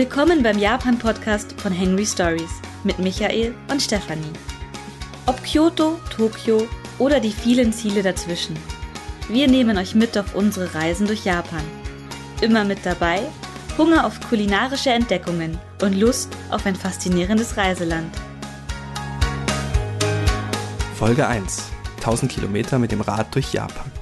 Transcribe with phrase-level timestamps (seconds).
[0.00, 4.32] Willkommen beim Japan-Podcast von Henry Stories mit Michael und Stefanie.
[5.26, 6.66] Ob Kyoto, Tokio
[6.98, 8.56] oder die vielen Ziele dazwischen.
[9.28, 11.60] Wir nehmen euch mit auf unsere Reisen durch Japan.
[12.40, 13.20] Immer mit dabei
[13.76, 18.16] Hunger auf kulinarische Entdeckungen und Lust auf ein faszinierendes Reiseland.
[20.94, 21.64] Folge 1.
[21.98, 23.92] 1000 Kilometer mit dem Rad durch Japan.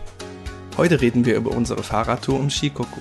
[0.76, 3.00] Heute reden wir über unsere Fahrradtour um Shikoku.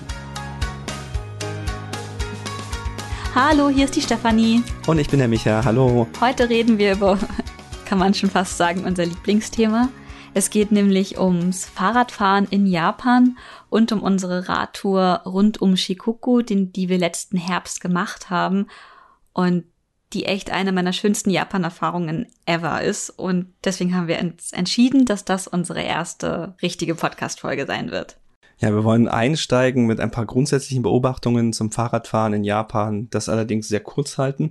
[3.40, 4.64] Hallo, hier ist die Stefanie.
[4.88, 5.64] Und ich bin der Micha.
[5.64, 6.08] Hallo.
[6.20, 7.20] Heute reden wir über,
[7.84, 9.90] kann man schon fast sagen, unser Lieblingsthema.
[10.34, 13.38] Es geht nämlich ums Fahrradfahren in Japan
[13.70, 18.66] und um unsere Radtour rund um Shikoku, den, die wir letzten Herbst gemacht haben.
[19.34, 19.66] Und
[20.12, 23.08] die echt eine meiner schönsten Japan-Erfahrungen ever ist.
[23.08, 28.16] Und deswegen haben wir uns entschieden, dass das unsere erste richtige Podcast-Folge sein wird.
[28.60, 33.68] Ja, wir wollen einsteigen mit ein paar grundsätzlichen Beobachtungen zum Fahrradfahren in Japan, das allerdings
[33.68, 34.50] sehr kurz halten,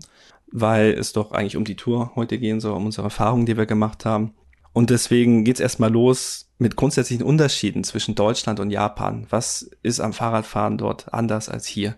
[0.50, 3.66] weil es doch eigentlich um die Tour heute gehen soll, um unsere Erfahrungen, die wir
[3.66, 4.34] gemacht haben.
[4.72, 9.28] Und deswegen geht's erstmal los mit grundsätzlichen Unterschieden zwischen Deutschland und Japan.
[9.30, 11.96] Was ist am Fahrradfahren dort anders als hier?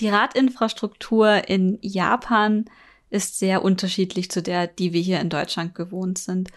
[0.00, 2.66] Die Radinfrastruktur in Japan
[3.08, 6.50] ist sehr unterschiedlich zu der, die wir hier in Deutschland gewohnt sind.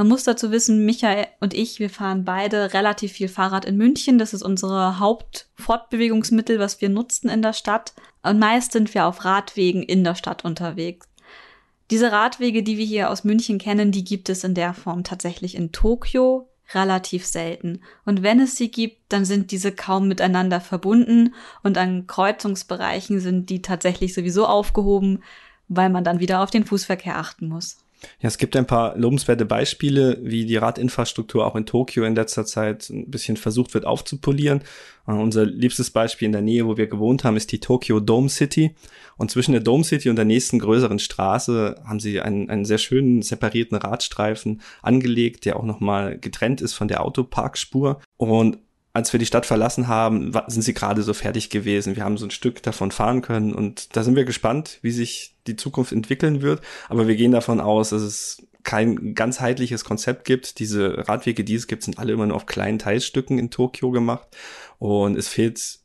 [0.00, 4.16] Man muss dazu wissen, Michael und ich, wir fahren beide relativ viel Fahrrad in München.
[4.16, 7.92] Das ist unsere Hauptfortbewegungsmittel, was wir nutzen in der Stadt.
[8.22, 11.06] Und meist sind wir auf Radwegen in der Stadt unterwegs.
[11.90, 15.54] Diese Radwege, die wir hier aus München kennen, die gibt es in der Form tatsächlich
[15.54, 17.82] in Tokio relativ selten.
[18.06, 23.50] Und wenn es sie gibt, dann sind diese kaum miteinander verbunden und an Kreuzungsbereichen sind
[23.50, 25.22] die tatsächlich sowieso aufgehoben,
[25.68, 27.84] weil man dann wieder auf den Fußverkehr achten muss.
[28.20, 32.44] Ja, es gibt ein paar lobenswerte Beispiele, wie die Radinfrastruktur auch in Tokio in letzter
[32.46, 34.62] Zeit ein bisschen versucht wird aufzupolieren.
[35.06, 38.28] Uh, unser liebstes Beispiel in der Nähe, wo wir gewohnt haben, ist die Tokyo Dome
[38.28, 38.74] City.
[39.16, 42.78] Und zwischen der Dome City und der nächsten größeren Straße haben sie einen, einen sehr
[42.78, 48.00] schönen separierten Radstreifen angelegt, der auch nochmal getrennt ist von der Autoparkspur.
[48.16, 48.58] Und
[48.92, 51.96] als wir die Stadt verlassen haben, sind sie gerade so fertig gewesen.
[51.96, 55.36] Wir haben so ein Stück davon fahren können und da sind wir gespannt, wie sich
[55.46, 56.60] die Zukunft entwickeln wird.
[56.88, 60.58] Aber wir gehen davon aus, dass es kein ganzheitliches Konzept gibt.
[60.58, 64.28] Diese Radwege, die es gibt, sind alle immer nur auf kleinen Teilstücken in Tokio gemacht
[64.78, 65.78] und es fehlt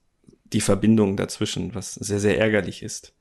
[0.54, 3.15] die Verbindung dazwischen, was sehr, sehr ärgerlich ist.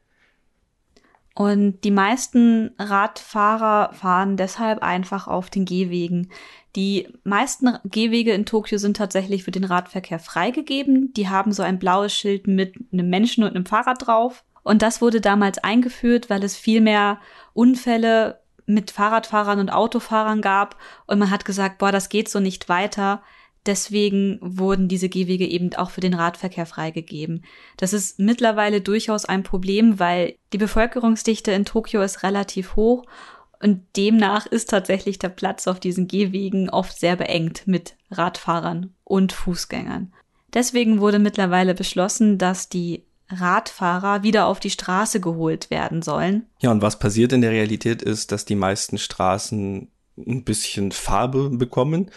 [1.34, 6.30] Und die meisten Radfahrer fahren deshalb einfach auf den Gehwegen.
[6.76, 11.12] Die meisten Gehwege in Tokio sind tatsächlich für den Radverkehr freigegeben.
[11.14, 14.44] Die haben so ein blaues Schild mit einem Menschen und einem Fahrrad drauf.
[14.62, 17.20] Und das wurde damals eingeführt, weil es viel mehr
[17.52, 20.76] Unfälle mit Fahrradfahrern und Autofahrern gab.
[21.06, 23.22] Und man hat gesagt, boah, das geht so nicht weiter.
[23.66, 27.44] Deswegen wurden diese Gehwege eben auch für den Radverkehr freigegeben.
[27.78, 33.04] Das ist mittlerweile durchaus ein Problem, weil die Bevölkerungsdichte in Tokio ist relativ hoch
[33.62, 39.32] und demnach ist tatsächlich der Platz auf diesen Gehwegen oft sehr beengt mit Radfahrern und
[39.32, 40.12] Fußgängern.
[40.52, 46.46] Deswegen wurde mittlerweile beschlossen, dass die Radfahrer wieder auf die Straße geholt werden sollen.
[46.60, 51.50] Ja, und was passiert in der Realität ist, dass die meisten Straßen ein bisschen Farbe
[51.50, 52.10] bekommen.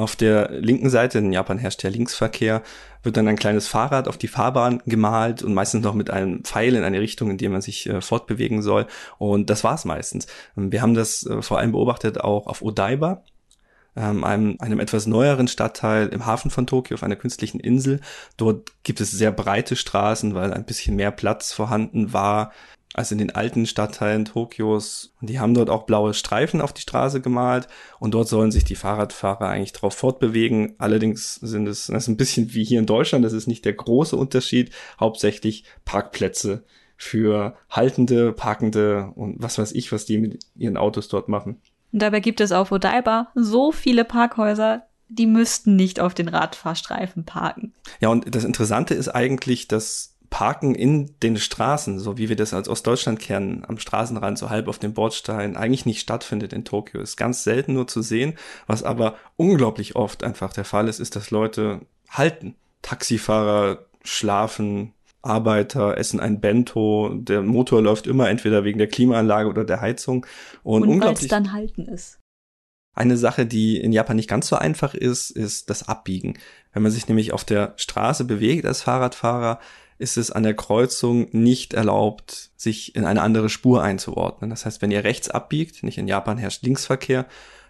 [0.00, 2.62] Auf der linken Seite, in Japan herrscht ja Linksverkehr,
[3.02, 6.74] wird dann ein kleines Fahrrad auf die Fahrbahn gemalt und meistens noch mit einem Pfeil
[6.74, 8.86] in eine Richtung, in die man sich äh, fortbewegen soll.
[9.18, 10.26] Und das war's meistens.
[10.56, 13.24] Wir haben das äh, vor allem beobachtet auch auf Odaiba,
[13.94, 18.00] ähm, einem, einem etwas neueren Stadtteil im Hafen von Tokio auf einer künstlichen Insel.
[18.38, 22.52] Dort gibt es sehr breite Straßen, weil ein bisschen mehr Platz vorhanden war
[22.94, 25.14] als in den alten Stadtteilen Tokios.
[25.20, 27.68] Und die haben dort auch blaue Streifen auf die Straße gemalt
[27.98, 30.74] und dort sollen sich die Fahrradfahrer eigentlich drauf fortbewegen.
[30.78, 33.74] Allerdings sind es, das ist ein bisschen wie hier in Deutschland, das ist nicht der
[33.74, 36.64] große Unterschied, hauptsächlich Parkplätze
[36.96, 41.60] für Haltende, Parkende und was weiß ich, was die mit ihren Autos dort machen.
[41.92, 47.24] Und dabei gibt es auf Odaiba so viele Parkhäuser, die müssten nicht auf den Radfahrstreifen
[47.24, 47.72] parken.
[48.00, 52.54] Ja, und das Interessante ist eigentlich, dass Parken in den Straßen, so wie wir das
[52.54, 57.00] als Ostdeutschland kennen, am Straßenrand, so halb auf dem Bordstein, eigentlich nicht stattfindet in Tokio.
[57.00, 58.34] Ist ganz selten nur zu sehen.
[58.66, 62.54] Was aber unglaublich oft einfach der Fall ist, ist, dass Leute halten.
[62.80, 69.64] Taxifahrer schlafen, Arbeiter essen ein Bento, der Motor läuft immer entweder wegen der Klimaanlage oder
[69.64, 70.24] der Heizung.
[70.62, 72.18] Und, und weil es dann halten ist.
[72.96, 76.38] Eine Sache, die in Japan nicht ganz so einfach ist, ist das Abbiegen.
[76.72, 79.60] Wenn man sich nämlich auf der Straße bewegt als Fahrradfahrer,
[80.00, 84.48] ist es an der Kreuzung nicht erlaubt, sich in eine andere Spur einzuordnen.
[84.48, 87.26] Das heißt, wenn ihr rechts abbiegt, nicht in Japan herrscht Linksverkehr,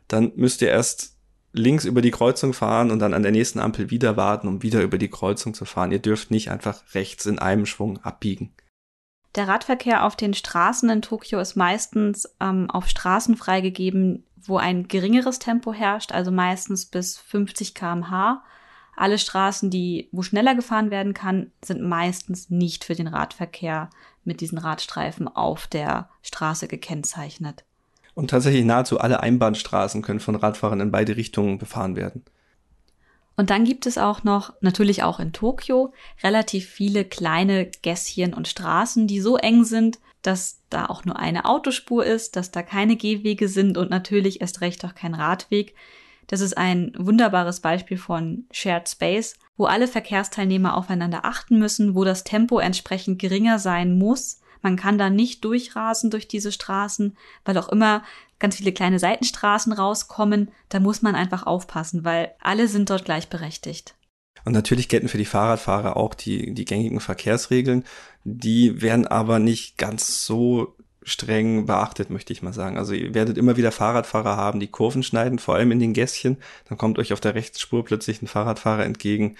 [0.07, 1.17] dann müsst ihr erst
[1.53, 4.81] links über die Kreuzung fahren und dann an der nächsten Ampel wieder warten, um wieder
[4.83, 5.91] über die Kreuzung zu fahren.
[5.91, 8.55] Ihr dürft nicht einfach rechts in einem Schwung abbiegen.
[9.35, 14.87] Der Radverkehr auf den Straßen in Tokio ist meistens ähm, auf Straßen freigegeben, wo ein
[14.87, 18.45] geringeres Tempo herrscht, also meistens bis 50 kmh.
[19.01, 23.89] Alle Straßen, die, wo schneller gefahren werden kann, sind meistens nicht für den Radverkehr
[24.25, 27.65] mit diesen Radstreifen auf der Straße gekennzeichnet.
[28.13, 32.27] Und tatsächlich nahezu alle Einbahnstraßen können von Radfahrern in beide Richtungen befahren werden.
[33.39, 38.49] Und dann gibt es auch noch, natürlich auch in Tokio, relativ viele kleine Gässchen und
[38.49, 42.97] Straßen, die so eng sind, dass da auch nur eine Autospur ist, dass da keine
[42.97, 45.75] Gehwege sind und natürlich erst recht auch kein Radweg.
[46.31, 52.05] Das ist ein wunderbares Beispiel von Shared Space, wo alle Verkehrsteilnehmer aufeinander achten müssen, wo
[52.05, 54.39] das Tempo entsprechend geringer sein muss.
[54.63, 58.05] Man kann da nicht durchrasen durch diese Straßen, weil auch immer
[58.39, 60.53] ganz viele kleine Seitenstraßen rauskommen.
[60.69, 63.97] Da muss man einfach aufpassen, weil alle sind dort gleichberechtigt.
[64.45, 67.85] Und natürlich gelten für die Fahrradfahrer auch die, die gängigen Verkehrsregeln.
[68.23, 72.77] Die werden aber nicht ganz so streng beachtet, möchte ich mal sagen.
[72.77, 76.37] Also ihr werdet immer wieder Fahrradfahrer haben, die Kurven schneiden, vor allem in den Gässchen.
[76.69, 79.37] Dann kommt euch auf der Rechtsspur plötzlich ein Fahrradfahrer entgegen.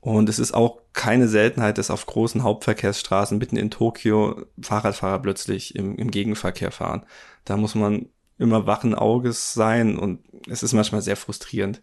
[0.00, 5.74] Und es ist auch keine Seltenheit, dass auf großen Hauptverkehrsstraßen mitten in Tokio Fahrradfahrer plötzlich
[5.74, 7.04] im, im Gegenverkehr fahren.
[7.44, 8.06] Da muss man
[8.38, 11.82] immer wachen Auges sein und es ist manchmal sehr frustrierend.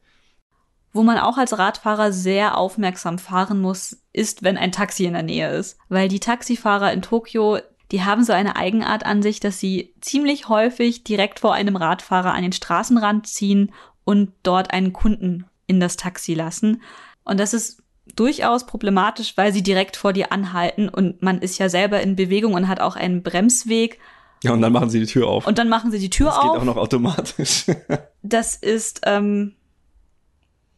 [0.93, 5.23] Wo man auch als Radfahrer sehr aufmerksam fahren muss, ist, wenn ein Taxi in der
[5.23, 5.77] Nähe ist.
[5.89, 7.57] Weil die Taxifahrer in Tokio,
[7.91, 12.33] die haben so eine Eigenart an sich, dass sie ziemlich häufig direkt vor einem Radfahrer
[12.33, 13.71] an den Straßenrand ziehen
[14.03, 16.81] und dort einen Kunden in das Taxi lassen.
[17.23, 17.83] Und das ist
[18.15, 22.53] durchaus problematisch, weil sie direkt vor dir anhalten und man ist ja selber in Bewegung
[22.53, 23.99] und hat auch einen Bremsweg
[24.43, 25.47] ja, und dann machen sie die Tür auf.
[25.47, 26.43] Und dann machen sie die Tür das auf.
[26.43, 27.65] Das geht auch noch automatisch.
[28.23, 29.53] das ist, ähm,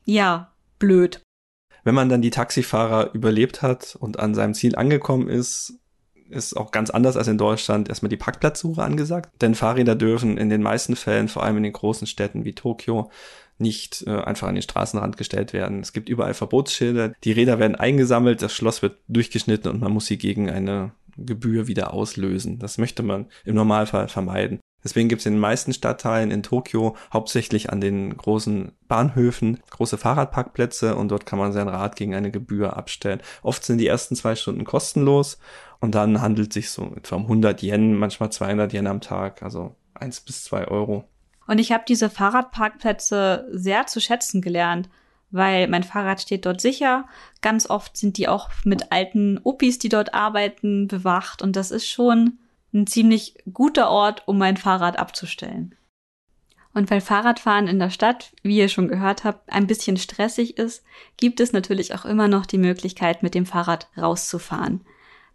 [0.06, 1.22] ja, blöd.
[1.84, 5.80] Wenn man dann die Taxifahrer überlebt hat und an seinem Ziel angekommen ist,
[6.30, 9.30] ist auch ganz anders als in Deutschland erstmal die Parkplatzsuche angesagt.
[9.42, 13.12] Denn Fahrräder dürfen in den meisten Fällen, vor allem in den großen Städten wie Tokio,
[13.58, 15.80] nicht äh, einfach an den Straßenrand gestellt werden.
[15.80, 17.14] Es gibt überall Verbotsschilder.
[17.24, 21.68] Die Räder werden eingesammelt, das Schloss wird durchgeschnitten und man muss sie gegen eine Gebühr
[21.68, 22.60] wieder auslösen.
[22.60, 24.60] Das möchte man im Normalfall vermeiden.
[24.86, 29.98] Deswegen gibt es in den meisten Stadtteilen in Tokio hauptsächlich an den großen Bahnhöfen große
[29.98, 33.22] Fahrradparkplätze und dort kann man sein Rad gegen eine Gebühr abstellen.
[33.42, 35.40] Oft sind die ersten zwei Stunden kostenlos
[35.80, 39.76] und dann handelt sich so etwa um 100 Yen, manchmal 200 Yen am Tag, also
[39.96, 41.04] eins bis zwei Euro.
[41.48, 44.88] Und ich habe diese Fahrradparkplätze sehr zu schätzen gelernt
[45.32, 47.06] weil mein Fahrrad steht dort sicher.
[47.42, 51.88] Ganz oft sind die auch mit alten Opis, die dort arbeiten, bewacht und das ist
[51.88, 52.38] schon
[52.76, 55.76] ein ziemlich guter Ort, um mein Fahrrad abzustellen.
[56.74, 60.84] Und weil Fahrradfahren in der Stadt, wie ihr schon gehört habt, ein bisschen stressig ist,
[61.16, 64.82] gibt es natürlich auch immer noch die Möglichkeit, mit dem Fahrrad rauszufahren.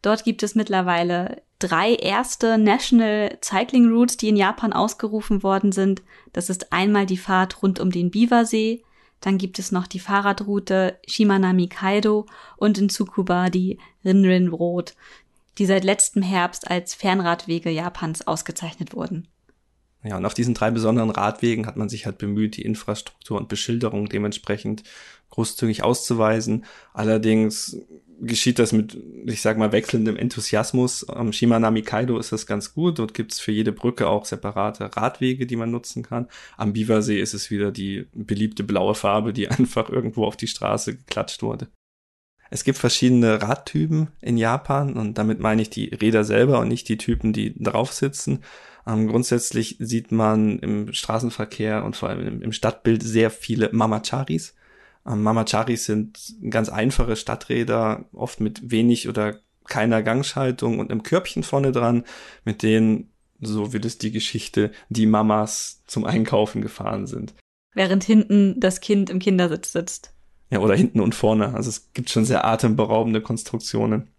[0.03, 6.03] Dort gibt es mittlerweile drei erste National Cycling Routes, die in Japan ausgerufen worden sind.
[6.35, 8.83] Das ist einmal die Fahrt rund um den Biwasee,
[9.21, 12.27] dann gibt es noch die Fahrradroute Shimanami Kaido
[12.57, 14.95] und in Tsukuba die Rinrin Road,
[15.61, 19.29] die seit letztem Herbst als Fernradwege Japans ausgezeichnet wurden.
[20.03, 23.51] Ja, und auf diesen drei besonderen Radwegen hat man sich halt bemüht, die Infrastruktur und
[23.51, 24.83] Beschilderung dementsprechend
[25.29, 26.65] großzügig auszuweisen.
[26.95, 27.77] Allerdings
[28.23, 31.07] geschieht das mit, ich sag mal, wechselndem Enthusiasmus.
[31.11, 32.99] Am Shimanami Kaido ist das ganz gut.
[32.99, 36.29] Dort gibt's für jede Brücke auch separate Radwege, die man nutzen kann.
[36.57, 40.97] Am Biwasee ist es wieder die beliebte blaue Farbe, die einfach irgendwo auf die Straße
[40.97, 41.69] geklatscht wurde.
[42.51, 46.89] Es gibt verschiedene Radtypen in Japan und damit meine ich die Räder selber und nicht
[46.89, 48.41] die Typen, die drauf sitzen.
[48.87, 54.55] Ähm, grundsätzlich sieht man im Straßenverkehr und vor allem im Stadtbild sehr viele Mamacharis.
[55.07, 59.39] Ähm, Mamacharis sind ganz einfache Stadträder, oft mit wenig oder
[59.69, 62.05] keiner Gangschaltung und einem Körbchen vorne dran,
[62.45, 67.35] mit denen, so will es die Geschichte, die Mamas zum Einkaufen gefahren sind.
[67.75, 70.13] Während hinten das Kind im Kindersitz sitzt.
[70.51, 71.55] Ja, oder hinten und vorne.
[71.55, 74.11] Also es gibt schon sehr atemberaubende Konstruktionen.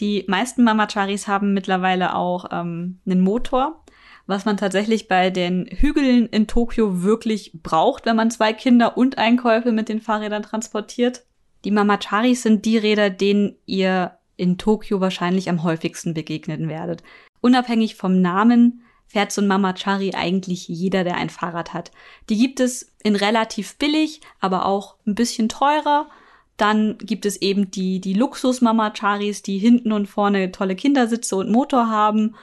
[0.00, 3.84] Die meisten Mamacharis haben mittlerweile auch ähm, einen Motor,
[4.26, 9.18] was man tatsächlich bei den Hügeln in Tokio wirklich braucht, wenn man zwei Kinder und
[9.18, 11.24] Einkäufe mit den Fahrrädern transportiert.
[11.64, 17.02] Die Mamacharis sind die Räder, denen ihr in Tokio wahrscheinlich am häufigsten begegnen werdet.
[17.40, 18.82] Unabhängig vom Namen
[19.14, 21.92] fährt so ein Mamachari eigentlich jeder, der ein Fahrrad hat.
[22.28, 26.08] Die gibt es in relativ billig, aber auch ein bisschen teurer.
[26.56, 31.88] Dann gibt es eben die, die Luxus-Mamacharis, die hinten und vorne tolle Kindersitze und Motor
[31.88, 32.34] haben.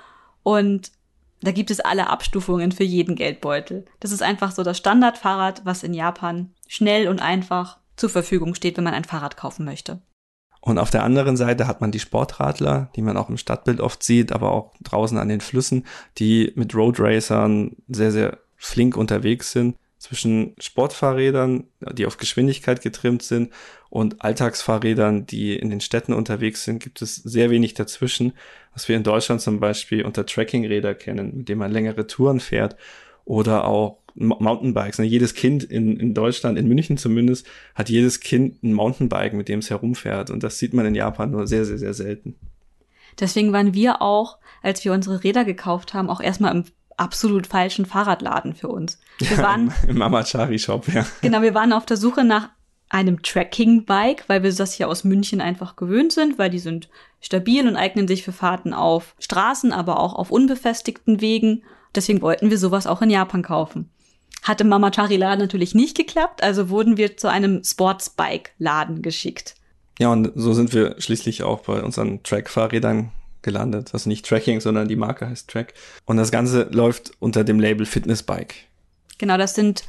[0.43, 0.93] Und
[1.41, 3.83] da gibt es alle Abstufungen für jeden Geldbeutel.
[3.99, 8.77] Das ist einfach so das Standardfahrrad, was in Japan schnell und einfach zur Verfügung steht,
[8.77, 10.01] wenn man ein Fahrrad kaufen möchte.
[10.61, 14.03] Und auf der anderen Seite hat man die Sportradler, die man auch im Stadtbild oft
[14.03, 15.85] sieht, aber auch draußen an den Flüssen,
[16.19, 19.75] die mit Road Racern sehr, sehr flink unterwegs sind.
[19.97, 23.51] Zwischen Sportfahrrädern, die auf Geschwindigkeit getrimmt sind,
[23.91, 28.31] und Alltagsfahrrädern, die in den Städten unterwegs sind, gibt es sehr wenig dazwischen,
[28.73, 32.77] was wir in Deutschland zum Beispiel unter Trekkingräder kennen, mit denen man längere Touren fährt
[33.25, 34.99] oder auch Mountainbikes.
[34.99, 35.05] Ne?
[35.05, 39.59] Jedes Kind in, in Deutschland, in München zumindest, hat jedes Kind ein Mountainbike, mit dem
[39.59, 40.29] es herumfährt.
[40.29, 42.35] Und das sieht man in Japan nur sehr, sehr, sehr selten.
[43.19, 46.63] Deswegen waren wir auch, als wir unsere Räder gekauft haben, auch erstmal im
[46.97, 48.99] absolut falschen Fahrradladen für uns.
[49.19, 51.05] Wir ja, waren im Mamachari Shop, ja.
[51.21, 52.49] Genau, wir waren auf der Suche nach
[52.89, 56.89] einem Tracking-Bike, weil wir das hier aus München einfach gewöhnt sind, weil die sind
[57.21, 61.63] stabil und eignen sich für Fahrten auf Straßen, aber auch auf unbefestigten Wegen.
[61.95, 63.89] Deswegen wollten wir sowas auch in Japan kaufen.
[64.41, 69.55] Hatte Mama Laden natürlich nicht geklappt, also wurden wir zu einem Sportsbike-Laden geschickt.
[69.99, 73.91] Ja, und so sind wir schließlich auch bei unseren Track-Fahrrädern gelandet.
[73.93, 75.73] Also nicht Tracking, sondern die Marke heißt Track.
[76.05, 78.55] Und das Ganze läuft unter dem Label Fitnessbike.
[79.17, 79.83] Genau, das sind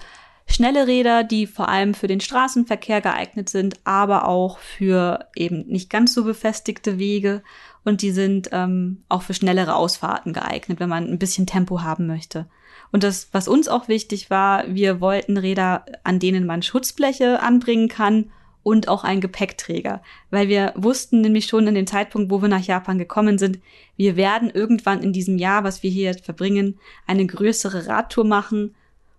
[0.47, 5.89] schnelle Räder, die vor allem für den Straßenverkehr geeignet sind, aber auch für eben nicht
[5.89, 7.43] ganz so befestigte Wege.
[7.85, 12.07] Und die sind ähm, auch für schnellere Ausfahrten geeignet, wenn man ein bisschen Tempo haben
[12.07, 12.47] möchte.
[12.93, 17.89] Und das, was uns auch wichtig war, wir wollten Räder, an denen man Schutzbleche anbringen
[17.89, 18.31] kann
[18.63, 22.65] und auch einen Gepäckträger, weil wir wussten nämlich schon in dem Zeitpunkt, wo wir nach
[22.65, 23.59] Japan gekommen sind,
[23.97, 28.75] wir werden irgendwann in diesem Jahr, was wir hier verbringen, eine größere Radtour machen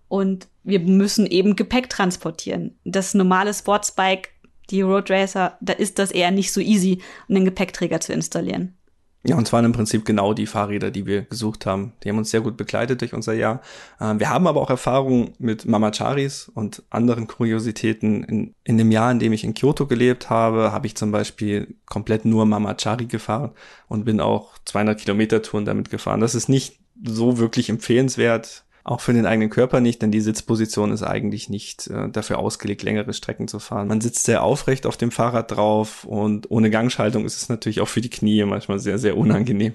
[0.08, 2.78] und wir müssen eben Gepäck transportieren.
[2.84, 4.30] Das normale Sportsbike,
[4.70, 8.74] die Road Racer, da ist das eher nicht so easy, den Gepäckträger zu installieren.
[9.26, 11.94] Ja, und zwar im Prinzip genau die Fahrräder, die wir gesucht haben.
[12.02, 13.62] Die haben uns sehr gut begleitet durch unser Jahr.
[13.98, 18.22] Ähm, wir haben aber auch Erfahrungen mit Mamacharis und anderen Kuriositäten.
[18.24, 21.74] In, in dem Jahr, in dem ich in Kyoto gelebt habe, habe ich zum Beispiel
[21.86, 23.52] komplett nur Mamachari gefahren
[23.88, 26.20] und bin auch 200 Kilometer Touren damit gefahren.
[26.20, 30.92] Das ist nicht so wirklich empfehlenswert auch für den eigenen Körper nicht, denn die Sitzposition
[30.92, 33.88] ist eigentlich nicht äh, dafür ausgelegt, längere Strecken zu fahren.
[33.88, 37.88] Man sitzt sehr aufrecht auf dem Fahrrad drauf und ohne Gangschaltung ist es natürlich auch
[37.88, 39.72] für die Knie manchmal sehr, sehr unangenehm.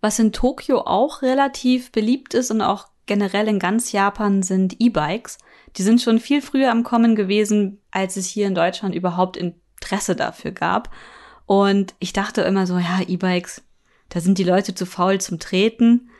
[0.00, 5.38] Was in Tokio auch relativ beliebt ist und auch generell in ganz Japan sind E-Bikes.
[5.76, 10.16] Die sind schon viel früher am Kommen gewesen, als es hier in Deutschland überhaupt Interesse
[10.16, 10.90] dafür gab.
[11.46, 13.62] Und ich dachte immer so, ja, E-Bikes,
[14.08, 16.10] da sind die Leute zu faul zum Treten.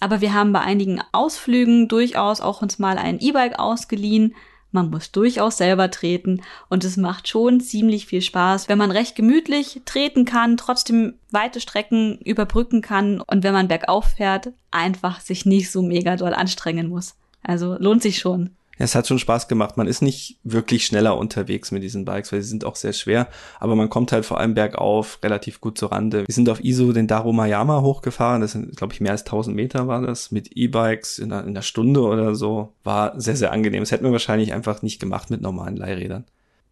[0.00, 4.34] Aber wir haben bei einigen Ausflügen durchaus auch uns mal ein E-Bike ausgeliehen.
[4.70, 9.16] Man muss durchaus selber treten und es macht schon ziemlich viel Spaß, wenn man recht
[9.16, 15.46] gemütlich treten kann, trotzdem weite Strecken überbrücken kann und wenn man bergauf fährt, einfach sich
[15.46, 17.14] nicht so mega doll anstrengen muss.
[17.42, 18.50] Also lohnt sich schon.
[18.78, 19.76] Ja, es hat schon Spaß gemacht.
[19.76, 23.28] Man ist nicht wirklich schneller unterwegs mit diesen Bikes, weil sie sind auch sehr schwer.
[23.58, 26.26] Aber man kommt halt vor allem bergauf relativ gut zur Rande.
[26.26, 28.40] Wir sind auf ISO den Darumayama hochgefahren.
[28.40, 30.30] Das sind, glaube ich, mehr als 1000 Meter war das.
[30.30, 32.72] Mit E-Bikes in, in einer Stunde oder so.
[32.84, 33.82] War sehr, sehr angenehm.
[33.82, 36.24] Das hätten wir wahrscheinlich einfach nicht gemacht mit normalen Leihrädern.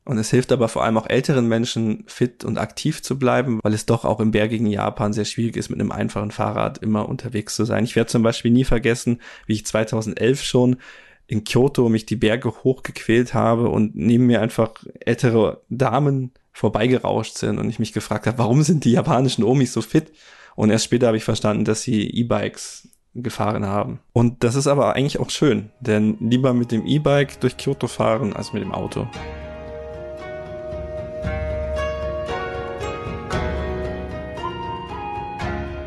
[0.05, 3.75] Und es hilft aber vor allem auch älteren Menschen fit und aktiv zu bleiben, weil
[3.75, 7.57] es doch auch im bergigen Japan sehr schwierig ist, mit einem einfachen Fahrrad immer unterwegs
[7.57, 7.83] zu sein.
[7.83, 10.77] Ich werde zum Beispiel nie vergessen, wie ich 2011 schon
[11.26, 17.59] in Kyoto mich die Berge hochgequält habe und neben mir einfach ältere Damen vorbeigerauscht sind
[17.59, 20.12] und ich mich gefragt habe, warum sind die japanischen Omis so fit?
[20.54, 23.99] Und erst später habe ich verstanden, dass sie E-Bikes gefahren haben.
[24.12, 28.35] Und das ist aber eigentlich auch schön, denn lieber mit dem E-Bike durch Kyoto fahren
[28.35, 29.06] als mit dem Auto.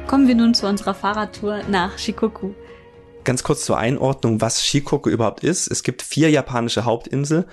[0.08, 2.51] Kommen wir nun zu unserer Fahrradtour nach Shikoku.
[3.29, 5.67] Ganz kurz zur Einordnung, was Shikoku überhaupt ist.
[5.67, 7.45] Es gibt vier japanische Hauptinseln.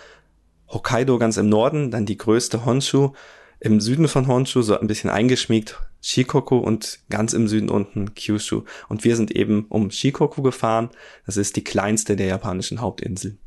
[0.71, 3.13] Hokkaido ganz im Norden, dann die größte Honshu,
[3.61, 8.63] im Süden von Honshu, so ein bisschen eingeschmiegt, Shikoku und ganz im Süden unten Kyushu.
[8.89, 10.89] Und wir sind eben um Shikoku gefahren.
[11.27, 13.39] Das ist die kleinste der japanischen Hauptinseln.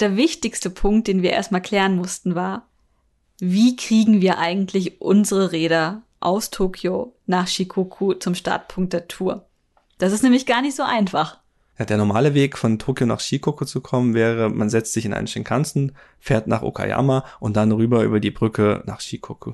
[0.00, 2.70] Der wichtigste Punkt, den wir erstmal klären mussten, war,
[3.38, 9.46] wie kriegen wir eigentlich unsere Räder aus Tokio nach Shikoku zum Startpunkt der Tour?
[9.98, 11.38] Das ist nämlich gar nicht so einfach.
[11.78, 15.12] Ja, der normale Weg von Tokio nach Shikoku zu kommen wäre, man setzt sich in
[15.12, 19.52] einen Shinkansen, fährt nach Okayama und dann rüber über die Brücke nach Shikoku.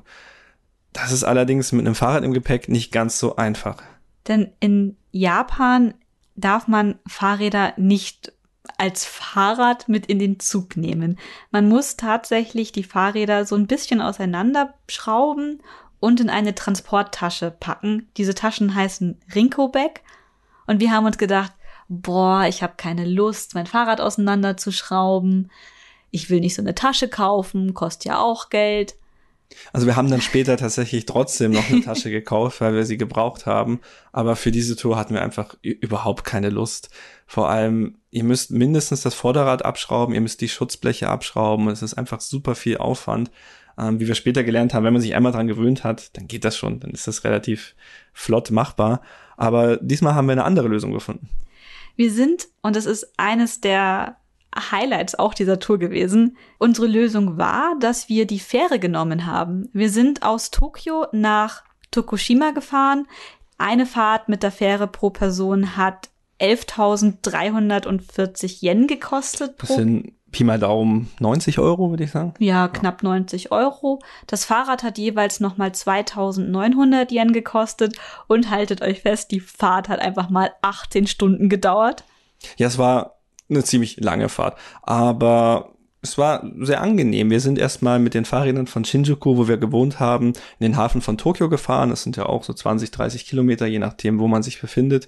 [0.93, 3.81] Das ist allerdings mit einem Fahrrad im Gepäck nicht ganz so einfach.
[4.27, 5.95] Denn in Japan
[6.35, 8.31] darf man Fahrräder nicht
[8.77, 11.19] als Fahrrad mit in den Zug nehmen.
[11.51, 15.61] Man muss tatsächlich die Fahrräder so ein bisschen auseinanderschrauben
[15.99, 18.09] und in eine Transporttasche packen.
[18.17, 20.01] Diese Taschen heißen Rinko-Bag
[20.67, 21.53] und wir haben uns gedacht,
[21.89, 25.51] boah, ich habe keine Lust, mein Fahrrad auseinanderzuschrauben.
[26.11, 28.95] Ich will nicht so eine Tasche kaufen, kostet ja auch Geld.
[29.71, 33.45] Also wir haben dann später tatsächlich trotzdem noch eine Tasche gekauft, weil wir sie gebraucht
[33.45, 33.81] haben.
[34.11, 36.89] Aber für diese Tour hatten wir einfach überhaupt keine Lust.
[37.27, 41.67] Vor allem, ihr müsst mindestens das Vorderrad abschrauben, ihr müsst die Schutzbleche abschrauben.
[41.69, 43.31] Es ist einfach super viel Aufwand.
[43.77, 46.45] Ähm, wie wir später gelernt haben, wenn man sich einmal dran gewöhnt hat, dann geht
[46.45, 46.79] das schon.
[46.79, 47.75] Dann ist das relativ
[48.13, 49.01] flott machbar.
[49.35, 51.29] Aber diesmal haben wir eine andere Lösung gefunden.
[51.95, 54.17] Wir sind, und das ist eines der
[54.55, 56.37] Highlights auch dieser Tour gewesen.
[56.59, 59.69] Unsere Lösung war, dass wir die Fähre genommen haben.
[59.73, 63.07] Wir sind aus Tokio nach Tokushima gefahren.
[63.57, 69.55] Eine Fahrt mit der Fähre pro Person hat 11.340 Yen gekostet.
[69.59, 72.33] Das sind Pi mal Daumen 90 Euro, würde ich sagen.
[72.39, 73.99] Ja, knapp 90 Euro.
[74.27, 77.95] Das Fahrrad hat jeweils nochmal 2.900 Yen gekostet.
[78.27, 82.03] Und haltet euch fest, die Fahrt hat einfach mal 18 Stunden gedauert.
[82.57, 84.57] Ja, es war eine ziemlich lange Fahrt.
[84.81, 85.69] Aber
[86.01, 87.29] es war sehr angenehm.
[87.29, 91.01] Wir sind erstmal mit den Fahrrädern von Shinjuku, wo wir gewohnt haben, in den Hafen
[91.01, 91.91] von Tokio gefahren.
[91.91, 95.07] Das sind ja auch so 20, 30 Kilometer, je nachdem, wo man sich befindet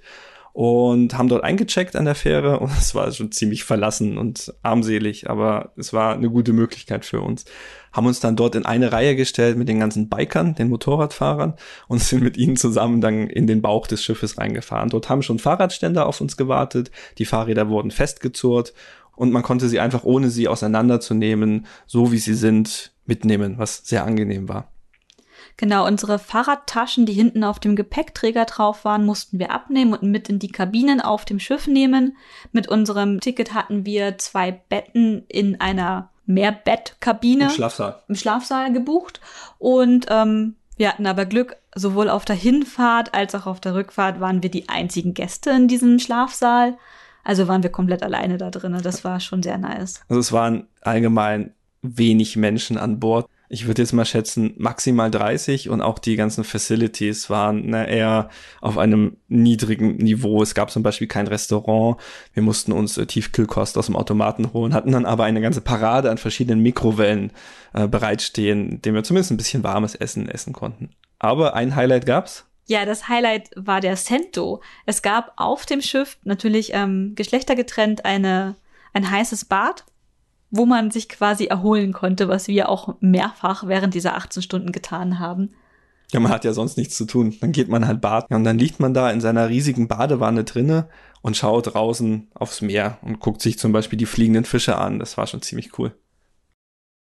[0.55, 5.29] und haben dort eingecheckt an der Fähre und es war schon ziemlich verlassen und armselig,
[5.29, 7.43] aber es war eine gute Möglichkeit für uns.
[7.91, 11.55] Haben uns dann dort in eine Reihe gestellt mit den ganzen Bikern, den Motorradfahrern
[11.89, 14.87] und sind mit ihnen zusammen dann in den Bauch des Schiffes reingefahren.
[14.87, 18.73] Dort haben schon Fahrradständer auf uns gewartet, die Fahrräder wurden festgezurrt
[19.17, 24.05] und man konnte sie einfach ohne sie auseinanderzunehmen, so wie sie sind, mitnehmen, was sehr
[24.05, 24.71] angenehm war.
[25.57, 30.27] Genau, unsere Fahrradtaschen, die hinten auf dem Gepäckträger drauf waren, mussten wir abnehmen und mit
[30.27, 32.17] in die Kabinen auf dem Schiff nehmen.
[32.51, 38.01] Mit unserem Ticket hatten wir zwei Betten in einer Mehrbettkabine im Schlafsaal.
[38.07, 39.21] im Schlafsaal gebucht.
[39.57, 44.19] Und ähm, wir hatten aber Glück, sowohl auf der Hinfahrt als auch auf der Rückfahrt
[44.19, 46.77] waren wir die einzigen Gäste in diesem Schlafsaal.
[47.23, 48.77] Also waren wir komplett alleine da drin.
[48.83, 50.01] Das war schon sehr nice.
[50.09, 55.69] Also es waren allgemein wenig Menschen an Bord ich würde jetzt mal schätzen, maximal 30
[55.69, 58.29] und auch die ganzen Facilities waren ne, eher
[58.61, 60.41] auf einem niedrigen Niveau.
[60.41, 61.97] Es gab zum Beispiel kein Restaurant.
[62.33, 66.09] Wir mussten uns äh, Tiefkühlkost aus dem Automaten holen, hatten dann aber eine ganze Parade
[66.09, 67.31] an verschiedenen Mikrowellen
[67.73, 70.89] äh, bereitstehen, dem wir zumindest ein bisschen warmes Essen essen konnten.
[71.19, 72.45] Aber ein Highlight gab's.
[72.67, 74.61] Ja, das Highlight war der Sento.
[74.87, 78.55] Es gab auf dem Schiff natürlich ähm, geschlechtergetrennt eine,
[78.93, 79.85] ein heißes Bad
[80.57, 85.19] wo man sich quasi erholen konnte, was wir auch mehrfach während dieser 18 Stunden getan
[85.19, 85.51] haben.
[86.11, 87.35] Ja, man hat ja sonst nichts zu tun.
[87.41, 90.87] Dann geht man halt baden und dann liegt man da in seiner riesigen Badewanne drinne
[91.21, 94.99] und schaut draußen aufs Meer und guckt sich zum Beispiel die fliegenden Fische an.
[94.99, 95.95] Das war schon ziemlich cool.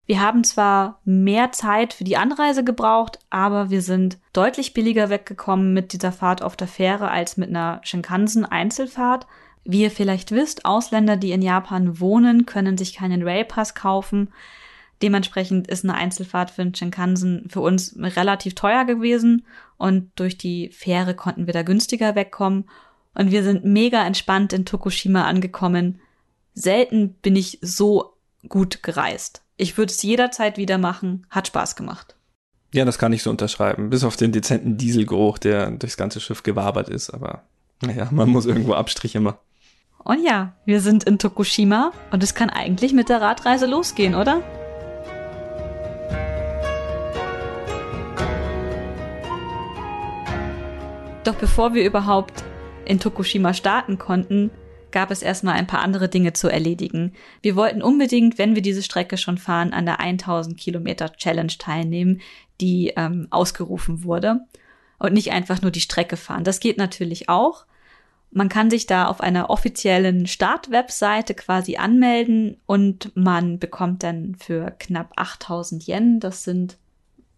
[0.09, 5.71] Wir haben zwar mehr Zeit für die Anreise gebraucht, aber wir sind deutlich billiger weggekommen
[5.71, 9.27] mit dieser Fahrt auf der Fähre als mit einer Shinkansen-Einzelfahrt.
[9.63, 14.29] Wie ihr vielleicht wisst, Ausländer, die in Japan wohnen, können sich keinen Railpass kaufen.
[15.01, 19.45] Dementsprechend ist eine Einzelfahrt für den Shinkansen für uns relativ teuer gewesen
[19.77, 22.65] und durch die Fähre konnten wir da günstiger wegkommen
[23.13, 26.01] und wir sind mega entspannt in Tokushima angekommen.
[26.53, 28.13] Selten bin ich so
[28.47, 29.41] gut gereist.
[29.55, 32.15] Ich würde es jederzeit wieder machen, hat Spaß gemacht.
[32.73, 36.43] Ja, das kann ich so unterschreiben, bis auf den dezenten Dieselgeruch, der durchs ganze Schiff
[36.43, 37.43] gewabert ist, aber
[37.81, 39.37] naja, man muss irgendwo Abstriche machen.
[40.03, 44.41] Und ja, wir sind in Tokushima und es kann eigentlich mit der Radreise losgehen, oder?
[51.23, 52.43] Doch bevor wir überhaupt
[52.85, 54.49] in Tokushima starten konnten,
[54.91, 57.13] gab es erstmal ein paar andere Dinge zu erledigen.
[57.41, 62.21] Wir wollten unbedingt, wenn wir diese Strecke schon fahren, an der 1000 Kilometer Challenge teilnehmen,
[62.61, 64.41] die ähm, ausgerufen wurde.
[64.97, 66.43] Und nicht einfach nur die Strecke fahren.
[66.43, 67.65] Das geht natürlich auch.
[68.31, 74.71] Man kann sich da auf einer offiziellen Startwebseite quasi anmelden und man bekommt dann für
[74.77, 76.77] knapp 8000 Yen, das sind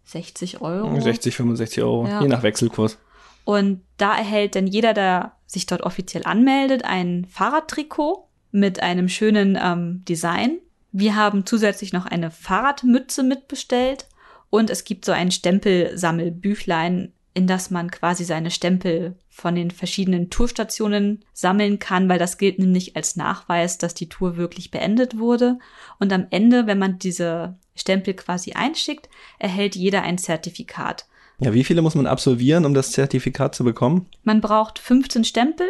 [0.05, 0.99] 60 Euro.
[0.99, 2.21] 60, 65 Euro, ja.
[2.21, 2.97] je nach Wechselkurs.
[3.45, 9.57] Und da erhält dann jeder, der sich dort offiziell anmeldet, ein Fahrradtrikot mit einem schönen
[9.61, 10.59] ähm, Design.
[10.91, 14.07] Wir haben zusätzlich noch eine Fahrradmütze mitbestellt
[14.49, 20.29] und es gibt so ein Stempelsammelbüchlein, in das man quasi seine Stempel von den verschiedenen
[20.29, 25.57] Tourstationen sammeln kann, weil das gilt nämlich als Nachweis, dass die Tour wirklich beendet wurde.
[25.99, 31.07] Und am Ende, wenn man diese Stempel quasi einschickt, erhält jeder ein Zertifikat.
[31.39, 34.05] Ja, wie viele muss man absolvieren, um das Zertifikat zu bekommen?
[34.23, 35.65] Man braucht 15 Stempel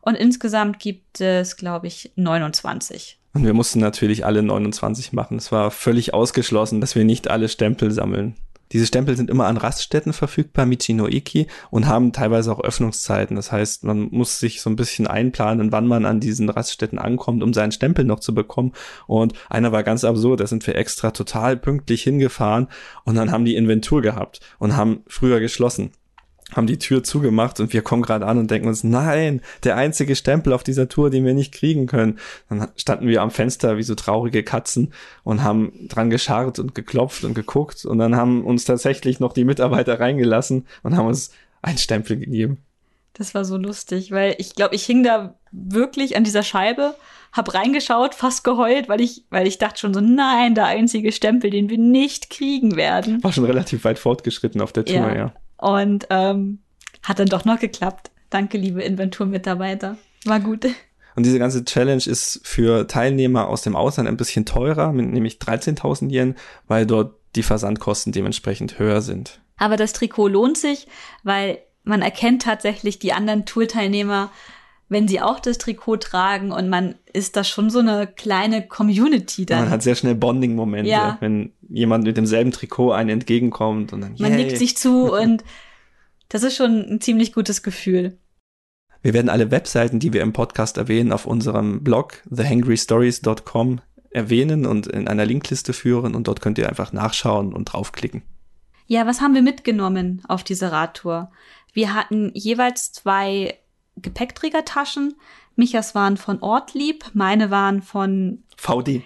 [0.00, 3.18] und insgesamt gibt es, glaube ich, 29.
[3.34, 5.36] Und wir mussten natürlich alle 29 machen.
[5.36, 8.36] Es war völlig ausgeschlossen, dass wir nicht alle Stempel sammeln.
[8.72, 13.36] Diese Stempel sind immer an Raststätten verfügbar, Michinoeki, und haben teilweise auch Öffnungszeiten.
[13.36, 17.42] Das heißt, man muss sich so ein bisschen einplanen, wann man an diesen Raststätten ankommt,
[17.42, 18.72] um seinen Stempel noch zu bekommen.
[19.06, 22.68] Und einer war ganz absurd, da sind wir extra total pünktlich hingefahren
[23.04, 25.92] und dann haben die Inventur gehabt und haben früher geschlossen
[26.54, 30.16] haben die Tür zugemacht und wir kommen gerade an und denken uns, nein, der einzige
[30.16, 32.18] Stempel auf dieser Tour, den wir nicht kriegen können.
[32.48, 37.24] Dann standen wir am Fenster wie so traurige Katzen und haben dran gescharrt und geklopft
[37.24, 41.30] und geguckt und dann haben uns tatsächlich noch die Mitarbeiter reingelassen und haben uns
[41.62, 42.58] einen Stempel gegeben.
[43.14, 46.94] Das war so lustig, weil ich glaube, ich hing da wirklich an dieser Scheibe,
[47.32, 51.50] hab reingeschaut, fast geheult, weil ich, weil ich dachte schon so, nein, der einzige Stempel,
[51.50, 53.22] den wir nicht kriegen werden.
[53.22, 55.14] War schon relativ weit fortgeschritten auf der Tour, ja.
[55.14, 55.32] ja.
[55.60, 56.58] Und ähm,
[57.02, 58.10] hat dann doch noch geklappt.
[58.30, 59.96] Danke, liebe Inventurmitarbeiter.
[60.24, 60.66] War gut.
[61.16, 66.10] Und diese ganze Challenge ist für Teilnehmer aus dem Ausland ein bisschen teurer, nämlich 13.000
[66.10, 66.34] Yen,
[66.68, 69.40] weil dort die Versandkosten dementsprechend höher sind.
[69.56, 70.86] Aber das Trikot lohnt sich,
[71.22, 74.30] weil man erkennt tatsächlich die anderen Tourteilnehmer,
[74.90, 79.46] wenn sie auch das Trikot tragen und man ist da schon so eine kleine Community
[79.46, 79.60] dann.
[79.60, 81.16] Man hat sehr schnell Bonding-Momente, ja.
[81.20, 85.44] wenn jemand mit demselben Trikot einen entgegenkommt und dann Man nickt sich zu und
[86.28, 88.18] das ist schon ein ziemlich gutes Gefühl.
[89.00, 94.88] Wir werden alle Webseiten, die wir im Podcast erwähnen, auf unserem Blog thehangrystories.com erwähnen und
[94.88, 98.22] in einer Linkliste führen und dort könnt ihr einfach nachschauen und draufklicken.
[98.88, 101.30] Ja, was haben wir mitgenommen auf diese Radtour?
[101.72, 103.59] Wir hatten jeweils zwei
[103.96, 105.14] Gepäckträgertaschen.
[105.56, 109.02] Michas waren von Ortlieb, meine waren von VD.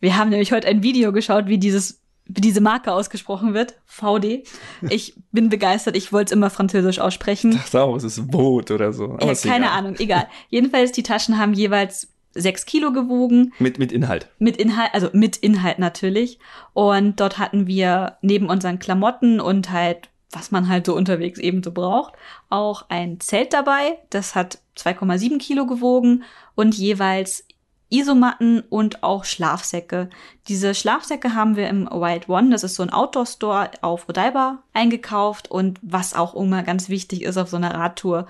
[0.00, 4.42] Wir haben nämlich heute ein Video geschaut, wie dieses wie diese Marke ausgesprochen wird, VD.
[4.90, 7.52] Ich bin begeistert, ich wollte es immer französisch aussprechen.
[7.52, 9.04] Ich dachte auch, es ist Boot oder so.
[9.04, 9.78] Aber ja, keine egal.
[9.78, 10.28] Ahnung, egal.
[10.48, 13.52] Jedenfalls, die Taschen haben jeweils sechs Kilo gewogen.
[13.58, 14.28] Mit, mit Inhalt.
[14.38, 16.38] Mit Inhalt, also mit Inhalt natürlich.
[16.72, 21.62] Und dort hatten wir neben unseren Klamotten und halt, was man halt so unterwegs eben
[21.62, 22.14] so braucht,
[22.48, 23.98] auch ein Zelt dabei.
[24.10, 27.44] Das hat 2,7 Kilo gewogen und jeweils
[27.88, 30.10] Isomatten und auch Schlafsäcke.
[30.48, 35.50] Diese Schlafsäcke haben wir im Wild One, das ist so ein Outdoor-Store auf Odaiba, eingekauft.
[35.50, 38.26] Und was auch immer ganz wichtig ist auf so einer Radtour,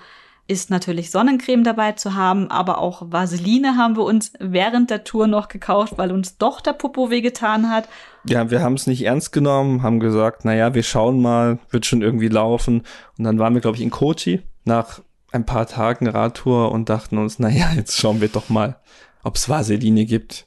[0.48, 5.26] ist natürlich Sonnencreme dabei zu haben, aber auch Vaseline haben wir uns während der Tour
[5.26, 7.88] noch gekauft, weil uns doch der Popo wehgetan hat.
[8.24, 12.02] Ja, wir haben es nicht ernst genommen, haben gesagt, naja, wir schauen mal, wird schon
[12.02, 12.82] irgendwie laufen.
[13.18, 15.00] Und dann waren wir, glaube ich, in Kochi nach
[15.32, 18.80] ein paar Tagen Radtour und dachten uns, naja, jetzt schauen wir doch mal,
[19.24, 20.46] ob es Vaseline gibt.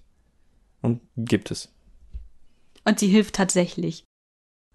[0.82, 1.74] Und gibt es.
[2.86, 4.06] Und sie hilft tatsächlich.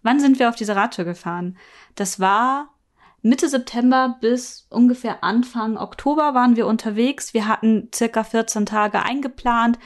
[0.03, 1.57] Wann sind wir auf diese Radtour gefahren?
[1.95, 2.74] Das war
[3.27, 7.33] Mitte September bis ungefähr Anfang Oktober waren wir unterwegs.
[7.33, 9.79] Wir hatten circa 14 Tage eingeplant.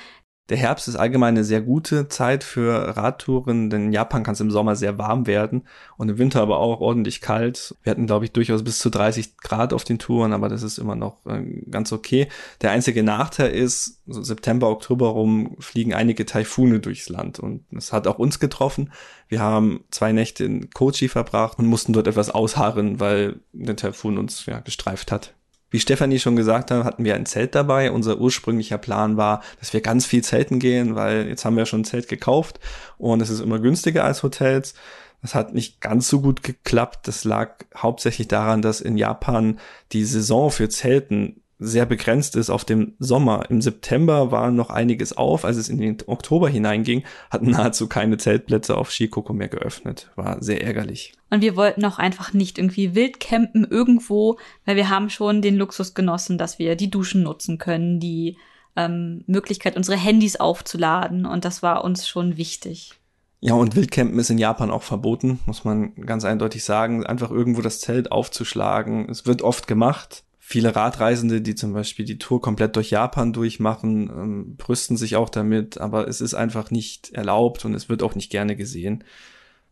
[0.48, 4.40] Der Herbst ist allgemein eine sehr gute Zeit für Radtouren, denn in Japan kann es
[4.40, 5.64] im Sommer sehr warm werden
[5.98, 7.76] und im Winter aber auch ordentlich kalt.
[7.82, 10.78] Wir hatten, glaube ich, durchaus bis zu 30 Grad auf den Touren, aber das ist
[10.78, 12.28] immer noch äh, ganz okay.
[12.62, 17.92] Der einzige Nachteil ist, so September, Oktober rum fliegen einige Taifune durchs Land und das
[17.92, 18.90] hat auch uns getroffen.
[19.28, 24.16] Wir haben zwei Nächte in Kochi verbracht und mussten dort etwas ausharren, weil der Taifun
[24.16, 25.34] uns ja gestreift hat.
[25.70, 27.90] Wie Stefanie schon gesagt hat, hatten wir ein Zelt dabei.
[27.92, 31.80] Unser ursprünglicher Plan war, dass wir ganz viel zelten gehen, weil jetzt haben wir schon
[31.80, 32.58] ein Zelt gekauft
[32.96, 34.74] und es ist immer günstiger als Hotels.
[35.20, 37.08] Das hat nicht ganz so gut geklappt.
[37.08, 39.58] Das lag hauptsächlich daran, dass in Japan
[39.92, 43.50] die Saison für Zelten sehr begrenzt ist auf dem Sommer.
[43.50, 45.44] Im September war noch einiges auf.
[45.44, 50.10] Als es in den Oktober hineinging, hatten nahezu keine Zeltplätze auf Shikoku mehr geöffnet.
[50.14, 51.14] War sehr ärgerlich.
[51.30, 55.56] Und wir wollten auch einfach nicht irgendwie wild campen irgendwo, weil wir haben schon den
[55.56, 58.36] Luxus genossen, dass wir die Duschen nutzen können, die
[58.76, 61.26] ähm, Möglichkeit, unsere Handys aufzuladen.
[61.26, 62.92] Und das war uns schon wichtig.
[63.40, 67.04] Ja, und Wildcampen ist in Japan auch verboten, muss man ganz eindeutig sagen.
[67.04, 69.08] Einfach irgendwo das Zelt aufzuschlagen.
[69.08, 74.08] Es wird oft gemacht Viele Radreisende, die zum Beispiel die Tour komplett durch Japan durchmachen,
[74.08, 78.14] ähm, brüsten sich auch damit, aber es ist einfach nicht erlaubt und es wird auch
[78.14, 79.04] nicht gerne gesehen.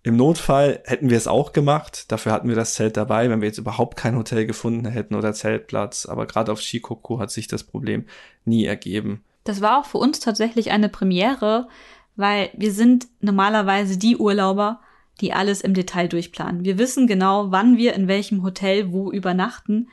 [0.03, 2.13] Im Notfall hätten wir es auch gemacht.
[2.13, 5.33] Dafür hatten wir das Zelt dabei, wenn wir jetzt überhaupt kein Hotel gefunden hätten oder
[5.33, 6.05] Zeltplatz.
[6.05, 8.05] Aber gerade auf Shikoku hat sich das Problem
[8.45, 9.25] nie ergeben.
[9.45, 11.69] Das war auch für uns tatsächlich eine Premiere,
[12.17, 14.81] weil wir sind normalerweise die Urlauber,
[15.23, 16.67] die alles im Detail durchplanen.
[16.67, 19.89] Wir wissen genau, wann wir in welchem Hotel wo übernachten.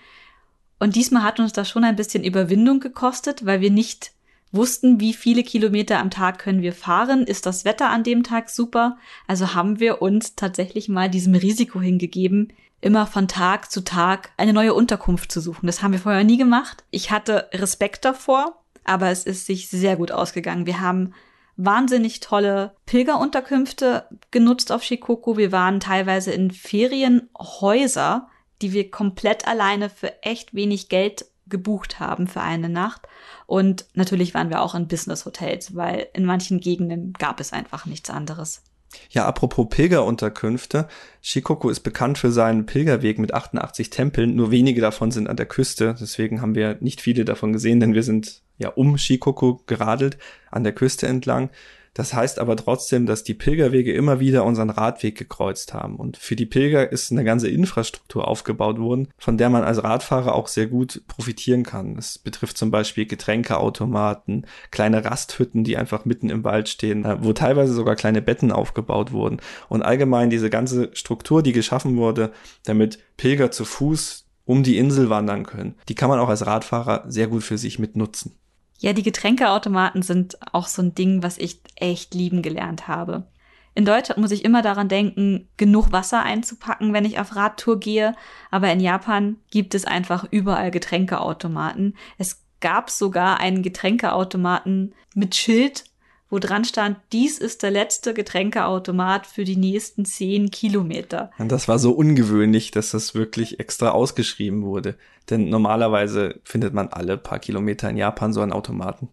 [0.83, 4.11] Und diesmal hat uns das schon ein bisschen Überwindung gekostet, weil wir nicht
[4.51, 8.49] wussten, wie viele Kilometer am Tag können wir fahren, ist das Wetter an dem Tag
[8.49, 8.97] super.
[9.25, 14.51] Also haben wir uns tatsächlich mal diesem Risiko hingegeben, immer von Tag zu Tag eine
[14.51, 15.67] neue Unterkunft zu suchen.
[15.67, 16.83] Das haben wir vorher nie gemacht.
[16.91, 20.65] Ich hatte Respekt davor, aber es ist sich sehr gut ausgegangen.
[20.65, 21.13] Wir haben
[21.55, 25.37] wahnsinnig tolle Pilgerunterkünfte genutzt auf Shikoku.
[25.37, 28.27] Wir waren teilweise in Ferienhäuser,
[28.63, 33.01] die wir komplett alleine für echt wenig Geld gebucht haben für eine Nacht.
[33.45, 38.09] Und natürlich waren wir auch in Business-Hotels, weil in manchen Gegenden gab es einfach nichts
[38.09, 38.63] anderes.
[39.09, 40.87] Ja, apropos Pilgerunterkünfte.
[41.21, 44.35] Shikoku ist bekannt für seinen Pilgerweg mit 88 Tempeln.
[44.35, 45.95] Nur wenige davon sind an der Küste.
[45.99, 50.17] Deswegen haben wir nicht viele davon gesehen, denn wir sind ja um Shikoku geradelt,
[50.51, 51.49] an der Küste entlang.
[51.93, 55.95] Das heißt aber trotzdem, dass die Pilgerwege immer wieder unseren Radweg gekreuzt haben.
[55.97, 60.33] Und für die Pilger ist eine ganze Infrastruktur aufgebaut worden, von der man als Radfahrer
[60.33, 61.95] auch sehr gut profitieren kann.
[61.95, 67.33] Das betrifft zum Beispiel Getränkeautomaten, kleine Rasthütten, die einfach mitten im Wald stehen, äh, wo
[67.33, 69.39] teilweise sogar kleine Betten aufgebaut wurden.
[69.69, 72.31] Und allgemein diese ganze Struktur, die geschaffen wurde,
[72.65, 77.05] damit Pilger zu Fuß um die Insel wandern können, die kann man auch als Radfahrer
[77.07, 78.33] sehr gut für sich mitnutzen.
[78.79, 83.27] Ja, die Getränkeautomaten sind auch so ein Ding, was ich echt lieben gelernt habe.
[83.75, 88.15] In Deutschland muss ich immer daran denken, genug Wasser einzupacken, wenn ich auf Radtour gehe.
[88.51, 91.95] Aber in Japan gibt es einfach überall Getränkeautomaten.
[92.17, 95.85] Es gab sogar einen Getränkeautomaten mit Schild,
[96.33, 101.29] wo dran stand, dies ist der letzte Getränkeautomat für die nächsten zehn Kilometer.
[101.37, 104.95] Und das war so ungewöhnlich, dass das wirklich extra ausgeschrieben wurde.
[105.29, 109.09] Denn normalerweise findet man alle paar Kilometer in Japan so einen Automaten.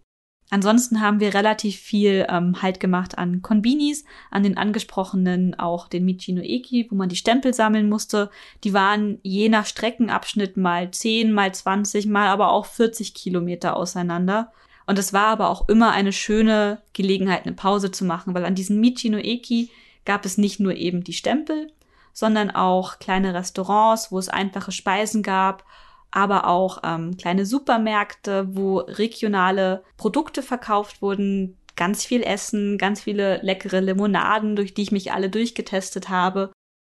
[0.49, 6.07] Ansonsten haben wir relativ viel ähm, Halt gemacht an Konbinis, an den angesprochenen auch den
[6.07, 8.31] Michino Eki, wo man die Stempel sammeln musste.
[8.65, 14.53] Die waren je nach Streckenabschnitt mal 10, mal 20, mal aber auch 40 Kilometer auseinander.
[14.91, 18.57] Und es war aber auch immer eine schöne Gelegenheit, eine Pause zu machen, weil an
[18.57, 19.71] diesem Michi no Eki
[20.05, 21.73] gab es nicht nur eben die Stempel,
[22.13, 25.65] sondern auch kleine Restaurants, wo es einfache Speisen gab,
[26.11, 33.41] aber auch ähm, kleine Supermärkte, wo regionale Produkte verkauft wurden, ganz viel Essen, ganz viele
[33.43, 36.51] leckere Limonaden, durch die ich mich alle durchgetestet habe.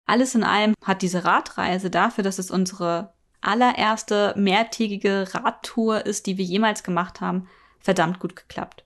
[0.08, 6.40] Alles in allem hat diese Radreise dafür, dass es unsere allererste mehrtägige Radtour ist, die
[6.40, 7.48] wir jemals gemacht haben,
[7.84, 8.86] verdammt gut geklappt.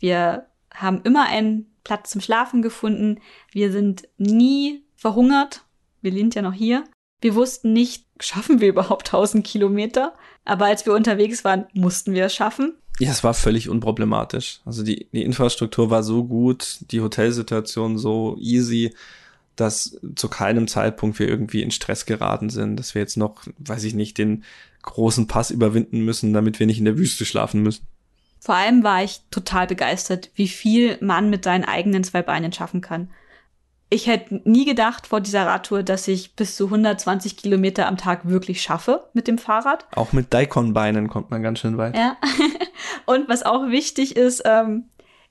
[0.00, 3.20] Wir haben immer einen Platz zum Schlafen gefunden.
[3.52, 5.64] Wir sind nie verhungert.
[6.02, 6.84] Wir sind ja noch hier.
[7.20, 10.14] Wir wussten nicht, schaffen wir überhaupt 1000 Kilometer?
[10.44, 12.74] Aber als wir unterwegs waren, mussten wir es schaffen.
[12.98, 14.60] Ja, es war völlig unproblematisch.
[14.64, 18.92] Also die, die Infrastruktur war so gut, die Hotelsituation so easy,
[19.54, 23.84] dass zu keinem Zeitpunkt wir irgendwie in Stress geraten sind, dass wir jetzt noch, weiß
[23.84, 24.44] ich nicht, den
[24.82, 27.86] großen Pass überwinden müssen, damit wir nicht in der Wüste schlafen müssen.
[28.40, 32.80] Vor allem war ich total begeistert, wie viel man mit seinen eigenen zwei Beinen schaffen
[32.80, 33.10] kann.
[33.90, 38.28] Ich hätte nie gedacht vor dieser Radtour, dass ich bis zu 120 Kilometer am Tag
[38.28, 39.86] wirklich schaffe mit dem Fahrrad.
[39.94, 41.96] Auch mit Daikon-Beinen kommt man ganz schön weit.
[41.96, 42.16] Ja.
[43.06, 44.84] Und was auch wichtig ist, ähm,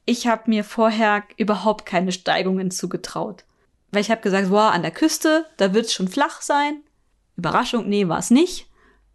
[0.05, 3.43] ich habe mir vorher überhaupt keine Steigungen zugetraut.
[3.91, 6.81] Weil ich habe gesagt, wow, an der Küste, da wird es schon flach sein.
[7.35, 8.67] Überraschung, nee, war es nicht.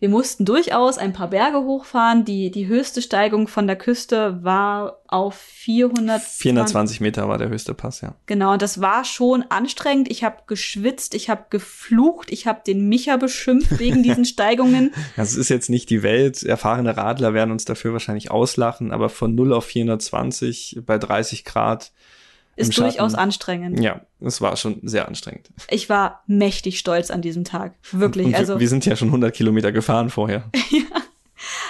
[0.03, 2.25] Wir mussten durchaus ein paar Berge hochfahren.
[2.25, 7.73] Die, die höchste Steigung von der Küste war auf 400 420 Meter war der höchste
[7.73, 8.17] Pass, ja.
[8.27, 10.11] Genau, das war schon anstrengend.
[10.11, 14.93] Ich habe geschwitzt, ich habe geflucht, ich habe den Micha beschimpft wegen diesen Steigungen.
[15.15, 16.43] Das ist jetzt nicht die Welt.
[16.43, 21.93] Erfahrene Radler werden uns dafür wahrscheinlich auslachen, aber von 0 auf 420 bei 30 Grad
[22.57, 23.81] ist durchaus anstrengend.
[23.81, 25.51] Ja, es war schon sehr anstrengend.
[25.69, 27.75] Ich war mächtig stolz an diesem Tag.
[27.91, 28.27] Wirklich.
[28.27, 30.51] Und also wir sind ja schon 100 Kilometer gefahren vorher.
[30.71, 30.83] ja.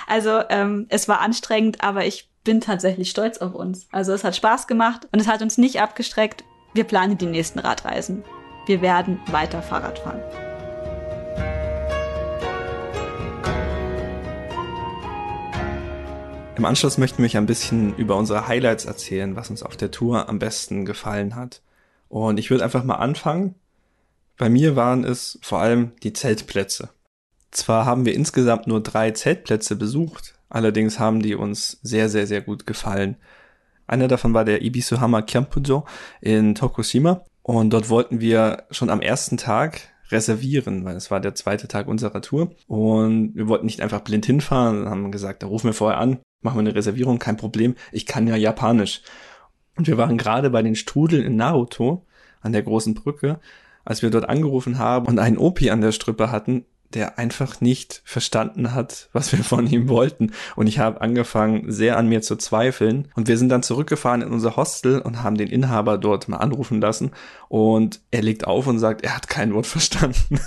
[0.07, 3.87] Also ähm, es war anstrengend, aber ich bin tatsächlich stolz auf uns.
[3.93, 6.45] Also es hat Spaß gemacht und es hat uns nicht abgestreckt.
[6.75, 8.25] Wir planen die nächsten Radreisen.
[8.67, 10.23] Wir werden weiter Fahrrad fahren.
[16.55, 19.91] Im Anschluss möchten wir euch ein bisschen über unsere Highlights erzählen, was uns auf der
[19.91, 21.63] Tour am besten gefallen hat.
[22.09, 23.55] Und ich würde einfach mal anfangen.
[24.37, 26.91] Bei mir waren es vor allem die Zeltplätze.
[27.51, 32.43] Zwar haben wir insgesamt nur drei Zeltplätze besucht, allerdings haben die uns sehr, sehr, sehr
[32.43, 33.17] gut gefallen.
[33.87, 35.87] Einer davon war der Ibisuhama Kyampujo
[36.21, 41.35] in Tokushima und dort wollten wir schon am ersten Tag reservieren, weil es war der
[41.35, 45.69] zweite Tag unserer Tour und wir wollten nicht einfach blind hinfahren, haben gesagt, da rufen
[45.69, 49.03] wir vorher an, machen wir eine Reservierung, kein Problem, ich kann ja Japanisch.
[49.77, 52.07] Und wir waren gerade bei den Strudeln in Naruto
[52.41, 53.41] an der großen Brücke,
[53.85, 58.03] als wir dort angerufen haben und einen Opi an der Strippe hatten, der einfach nicht
[58.05, 60.33] verstanden hat, was wir von ihm wollten.
[60.57, 63.09] Und ich habe angefangen, sehr an mir zu zweifeln.
[63.15, 66.81] Und wir sind dann zurückgefahren in unser Hostel und haben den Inhaber dort mal anrufen
[66.81, 67.13] lassen.
[67.49, 70.41] Und er legt auf und sagt, er hat kein Wort verstanden.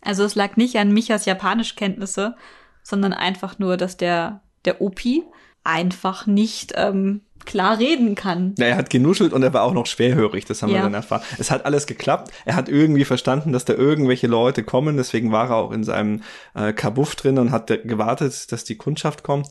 [0.00, 2.36] Also es lag nicht an Michas Japanischkenntnisse,
[2.82, 5.22] sondern einfach nur, dass der der Opi
[5.64, 8.54] einfach nicht ähm, klar reden kann.
[8.58, 10.76] Ja, er hat genuschelt und er war auch noch schwerhörig, das haben ja.
[10.76, 11.22] wir dann erfahren.
[11.38, 12.32] Es hat alles geklappt.
[12.44, 16.22] Er hat irgendwie verstanden, dass da irgendwelche Leute kommen, deswegen war er auch in seinem
[16.54, 19.48] äh, Kabuff drin und hat gewartet, dass die Kundschaft kommt.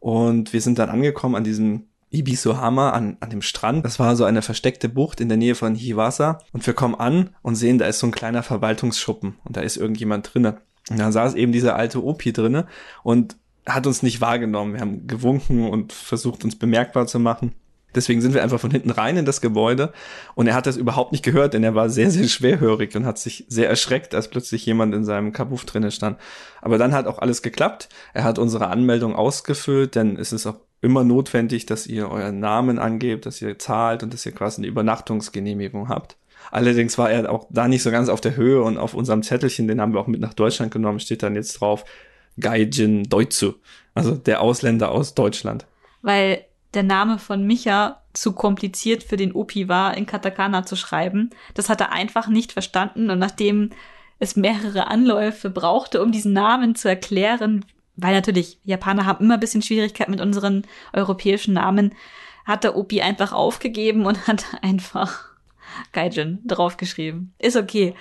[0.00, 3.84] Und wir sind dann angekommen an diesem Ibisohama an, an dem Strand.
[3.84, 6.38] Das war so eine versteckte Bucht in der Nähe von Hiwasa.
[6.52, 9.76] Und wir kommen an und sehen, da ist so ein kleiner Verwaltungsschuppen und da ist
[9.76, 10.60] irgendjemand drinne.
[10.88, 12.66] Und da saß eben dieser alte Opi drinne
[13.02, 13.36] und
[13.68, 14.74] hat uns nicht wahrgenommen.
[14.74, 17.54] Wir haben gewunken und versucht, uns bemerkbar zu machen.
[17.94, 19.92] Deswegen sind wir einfach von hinten rein in das Gebäude
[20.34, 23.18] und er hat das überhaupt nicht gehört, denn er war sehr, sehr schwerhörig und hat
[23.18, 26.18] sich sehr erschreckt, als plötzlich jemand in seinem Kabuff drinne stand.
[26.60, 27.88] Aber dann hat auch alles geklappt.
[28.12, 32.78] Er hat unsere Anmeldung ausgefüllt, denn es ist auch immer notwendig, dass ihr euren Namen
[32.78, 36.16] angebt, dass ihr zahlt und dass ihr quasi eine Übernachtungsgenehmigung habt.
[36.50, 39.66] Allerdings war er auch da nicht so ganz auf der Höhe und auf unserem Zettelchen,
[39.66, 41.84] den haben wir auch mit nach Deutschland genommen, steht dann jetzt drauf
[42.40, 43.54] Gaijin Deutsche,
[43.94, 45.66] also der Ausländer aus Deutschland.
[46.02, 51.30] Weil der Name von Micha zu kompliziert für den Opi war, in Katakana zu schreiben.
[51.54, 53.70] Das hat er einfach nicht verstanden und nachdem
[54.18, 57.64] es mehrere Anläufe brauchte, um diesen Namen zu erklären,
[57.96, 61.94] weil natürlich Japaner haben immer ein bisschen Schwierigkeit mit unseren europäischen Namen,
[62.44, 65.24] hat der Opi einfach aufgegeben und hat einfach
[65.92, 67.34] Gaijin draufgeschrieben.
[67.38, 67.94] Ist okay.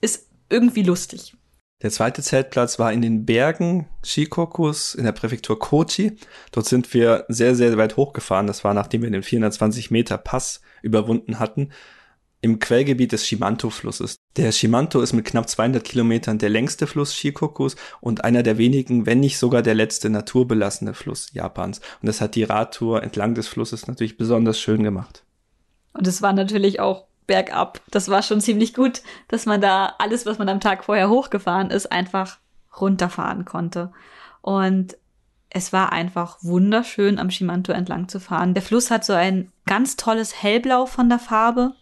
[0.00, 1.34] Ist irgendwie lustig.
[1.82, 6.16] Der zweite Zeltplatz war in den Bergen Shikokus in der Präfektur Kochi.
[6.52, 8.46] Dort sind wir sehr, sehr weit hochgefahren.
[8.46, 11.70] Das war, nachdem wir den 420 Meter Pass überwunden hatten,
[12.40, 14.16] im Quellgebiet des Shimanto-Flusses.
[14.36, 19.06] Der Shimanto ist mit knapp 200 Kilometern der längste Fluss Shikokus und einer der wenigen,
[19.06, 21.80] wenn nicht sogar der letzte naturbelassene Fluss Japans.
[22.00, 25.24] Und das hat die Radtour entlang des Flusses natürlich besonders schön gemacht.
[25.92, 27.80] Und es war natürlich auch bergab.
[27.90, 31.70] Das war schon ziemlich gut, dass man da alles, was man am Tag vorher hochgefahren
[31.70, 32.38] ist, einfach
[32.80, 33.92] runterfahren konnte.
[34.40, 34.96] Und
[35.50, 38.54] es war einfach wunderschön, am Shimanto entlang zu fahren.
[38.54, 41.74] Der Fluss hat so ein ganz tolles Hellblau von der Farbe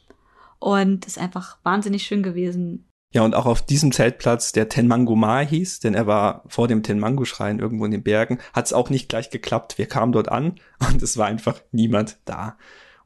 [0.59, 2.87] und ist einfach wahnsinnig schön gewesen.
[3.13, 7.59] Ja, und auch auf diesem Zeltplatz, der Tenmangu-ma hieß, denn er war vor dem Tenmangu-Schrein
[7.59, 9.79] irgendwo in den Bergen, hat es auch nicht gleich geklappt.
[9.79, 12.57] Wir kamen dort an und es war einfach niemand da.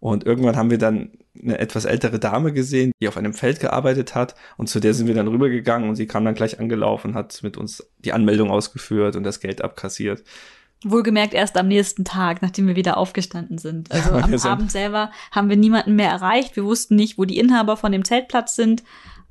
[0.04, 1.12] Und irgendwann haben wir dann
[1.42, 4.34] eine etwas ältere Dame gesehen, die auf einem Feld gearbeitet hat.
[4.58, 7.56] Und zu der sind wir dann rübergegangen und sie kam dann gleich angelaufen hat mit
[7.56, 10.22] uns die Anmeldung ausgeführt und das Geld abkassiert.
[10.84, 13.90] Wohlgemerkt erst am nächsten Tag, nachdem wir wieder aufgestanden sind.
[13.92, 16.54] Also am Abend selber haben wir niemanden mehr erreicht.
[16.54, 18.82] Wir wussten nicht, wo die Inhaber von dem Zeltplatz sind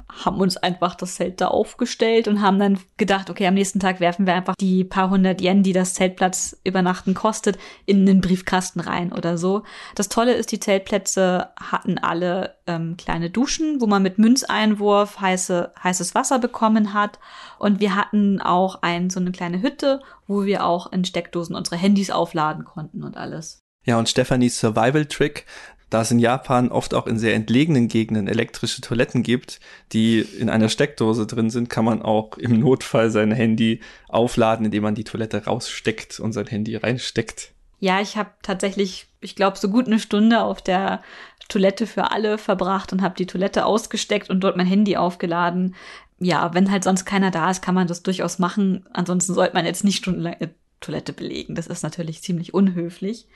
[0.10, 4.00] haben uns einfach das Zelt da aufgestellt und haben dann gedacht, okay, am nächsten Tag
[4.00, 8.80] werfen wir einfach die paar hundert Yen, die das Zeltplatz übernachten kostet, in den Briefkasten
[8.80, 9.64] rein oder so.
[9.96, 15.74] Das Tolle ist, die Zeltplätze hatten alle ähm, kleine Duschen, wo man mit Münzeinwurf heiße,
[15.84, 17.20] heißes Wasser bekommen hat.
[17.58, 21.78] Und wir hatten auch ein, so eine kleine Hütte, wo wir auch in Steckdosen unsere
[21.78, 23.64] Handys aufladen konnten und alles.
[23.86, 25.46] Ja, und Stephanies Survival Trick,
[25.94, 29.60] da es in Japan oft auch in sehr entlegenen Gegenden elektrische Toiletten gibt,
[29.92, 33.80] die in einer Steckdose drin sind, kann man auch im Notfall sein Handy
[34.10, 37.52] aufladen, indem man die Toilette raussteckt und sein Handy reinsteckt.
[37.80, 41.04] Ja, ich habe tatsächlich, ich glaube, so gut eine Stunde auf der
[41.48, 45.76] Toilette für alle verbracht und habe die Toilette ausgesteckt und dort mein Handy aufgeladen.
[46.18, 48.88] Ja, wenn halt sonst keiner da ist, kann man das durchaus machen.
[48.94, 50.38] Ansonsten sollte man jetzt nicht stundenlang
[50.80, 51.54] Toilette belegen.
[51.54, 53.28] Das ist natürlich ziemlich unhöflich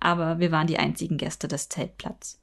[0.00, 2.38] aber wir waren die einzigen Gäste des Zeltplatz.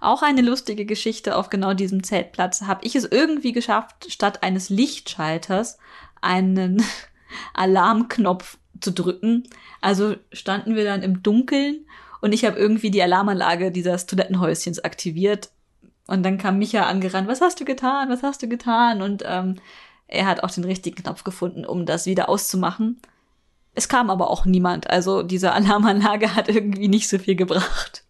[0.00, 4.68] Auch eine lustige Geschichte auf genau diesem Zeltplatz habe ich es irgendwie geschafft, statt eines
[4.68, 5.78] Lichtschalters
[6.20, 6.82] einen
[7.54, 9.44] Alarmknopf zu drücken.
[9.80, 11.86] Also standen wir dann im Dunkeln
[12.20, 15.50] und ich habe irgendwie die Alarmanlage dieses Toilettenhäuschens aktiviert.
[16.06, 19.02] Und dann kam Micha angerannt, was hast du getan, was hast du getan?
[19.02, 19.56] Und ähm,
[20.08, 23.00] er hat auch den richtigen Knopf gefunden, um das wieder auszumachen.
[23.74, 28.04] Es kam aber auch niemand, also diese Alarmanlage hat irgendwie nicht so viel gebracht.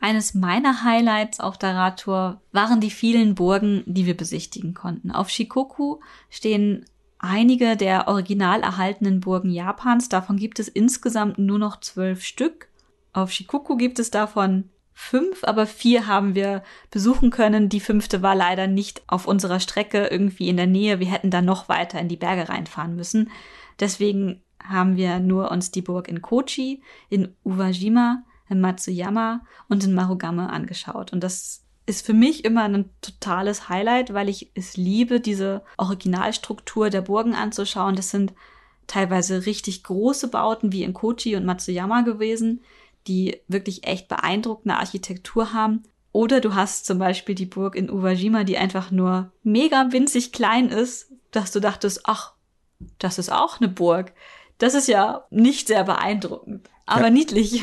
[0.00, 5.10] Eines meiner Highlights auf der Radtour waren die vielen Burgen, die wir besichtigen konnten.
[5.10, 6.84] Auf Shikoku stehen
[7.18, 10.08] einige der original erhaltenen Burgen Japans.
[10.08, 12.68] Davon gibt es insgesamt nur noch zwölf Stück.
[13.12, 17.68] Auf Shikoku gibt es davon fünf, aber vier haben wir besuchen können.
[17.68, 21.00] Die fünfte war leider nicht auf unserer Strecke irgendwie in der Nähe.
[21.00, 23.30] Wir hätten da noch weiter in die Berge reinfahren müssen.
[23.80, 29.94] Deswegen haben wir nur uns die Burg in Kochi, in Uwajima, in Matsuyama und in
[29.94, 31.12] Marugame angeschaut.
[31.12, 36.90] Und das ist für mich immer ein totales Highlight, weil ich es liebe, diese Originalstruktur
[36.90, 37.94] der Burgen anzuschauen.
[37.94, 38.34] Das sind
[38.86, 42.62] teilweise richtig große Bauten wie in Kochi und Matsuyama gewesen,
[43.06, 45.84] die wirklich echt beeindruckende Architektur haben.
[46.12, 50.68] Oder du hast zum Beispiel die Burg in Uwajima, die einfach nur mega winzig klein
[50.68, 52.32] ist, dass du dachtest, ach,
[52.98, 54.12] das ist auch eine Burg.
[54.58, 56.68] Das ist ja nicht sehr beeindruckend.
[56.86, 57.10] aber ja.
[57.10, 57.62] niedlich.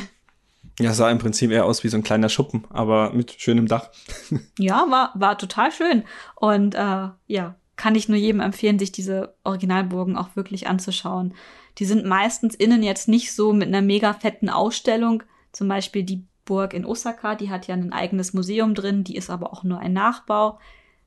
[0.80, 3.89] Ja, sah im Prinzip eher aus wie so ein kleiner Schuppen, aber mit schönem Dach.
[4.58, 6.04] ja, war, war total schön.
[6.36, 11.36] Und äh, ja, kann ich nur jedem empfehlen, sich diese Originalburgen auch wirklich anzuschauen.
[11.78, 15.24] Die sind meistens innen jetzt nicht so mit einer mega fetten Ausstellung.
[15.52, 19.30] Zum Beispiel die Burg in Osaka, die hat ja ein eigenes Museum drin, die ist
[19.30, 20.60] aber auch nur ein Nachbau.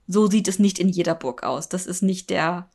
[0.09, 1.69] So sieht es nicht in jeder Burg aus.
[1.69, 2.69] Das ist nicht der,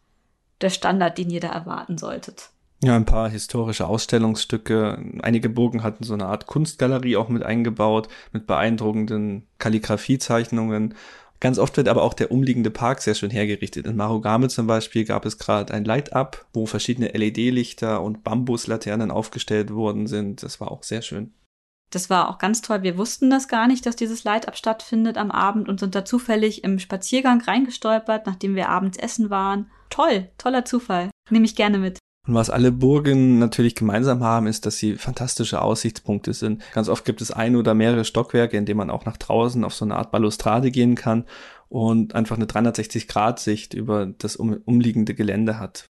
[0.60, 2.50] der Standard, den ihr da erwarten solltet.
[2.84, 5.04] Ja, ein paar historische Ausstellungsstücke.
[5.22, 10.96] Einige Burgen hatten so eine Art Kunstgalerie auch mit eingebaut, mit beeindruckenden Kalligrafiezeichnungen.
[11.40, 13.86] Ganz oft wird aber auch der umliegende Park sehr schön hergerichtet.
[13.86, 19.72] In Marugame zum Beispiel gab es gerade ein Light-Up, wo verschiedene LED-Lichter und Bambuslaternen aufgestellt
[19.72, 20.42] worden sind.
[20.42, 21.34] Das war auch sehr schön.
[21.92, 22.84] Das war auch ganz toll.
[22.84, 26.64] Wir wussten das gar nicht, dass dieses Light-Up stattfindet am Abend und sind da zufällig
[26.64, 29.70] im Spaziergang reingestolpert, nachdem wir abends essen waren.
[29.90, 31.12] Toll, toller Zufall.
[31.30, 32.00] Nehme ich gerne mit.
[32.28, 36.64] Und was alle Burgen natürlich gemeinsam haben, ist, dass sie fantastische Aussichtspunkte sind.
[36.72, 39.74] Ganz oft gibt es ein oder mehrere Stockwerke, in denen man auch nach draußen auf
[39.74, 41.26] so eine Art Balustrade gehen kann
[41.68, 45.86] und einfach eine 360-Grad-Sicht über das um, umliegende Gelände hat.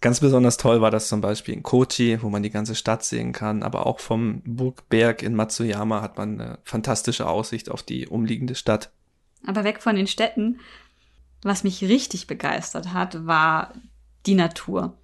[0.00, 3.32] Ganz besonders toll war das zum Beispiel in Kochi, wo man die ganze Stadt sehen
[3.32, 8.54] kann, aber auch vom Burgberg in Matsuyama hat man eine fantastische Aussicht auf die umliegende
[8.54, 8.92] Stadt.
[9.46, 10.60] Aber weg von den Städten,
[11.42, 13.74] was mich richtig begeistert hat, war
[14.26, 14.96] die Natur.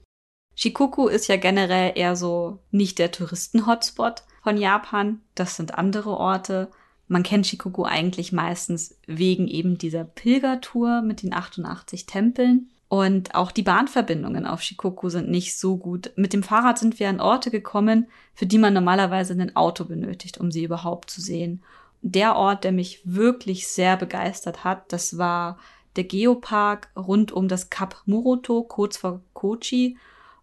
[0.55, 5.21] Shikoku ist ja generell eher so nicht der Touristen-Hotspot von Japan.
[5.35, 6.71] Das sind andere Orte.
[7.09, 12.71] Man kennt Shikoku eigentlich meistens wegen eben dieser Pilgertour mit den 88 Tempeln.
[12.89, 16.13] Und auch die Bahnverbindungen auf Shikoku sind nicht so gut.
[16.17, 20.39] Mit dem Fahrrad sind wir an Orte gekommen, für die man normalerweise ein Auto benötigt,
[20.39, 21.63] um sie überhaupt zu sehen.
[22.03, 25.59] Der Ort, der mich wirklich sehr begeistert hat, das war
[25.97, 29.97] der Geopark rund um das Kap Muroto, kurz vor Kochi.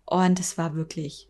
[0.10, 1.30] Und es war wirklich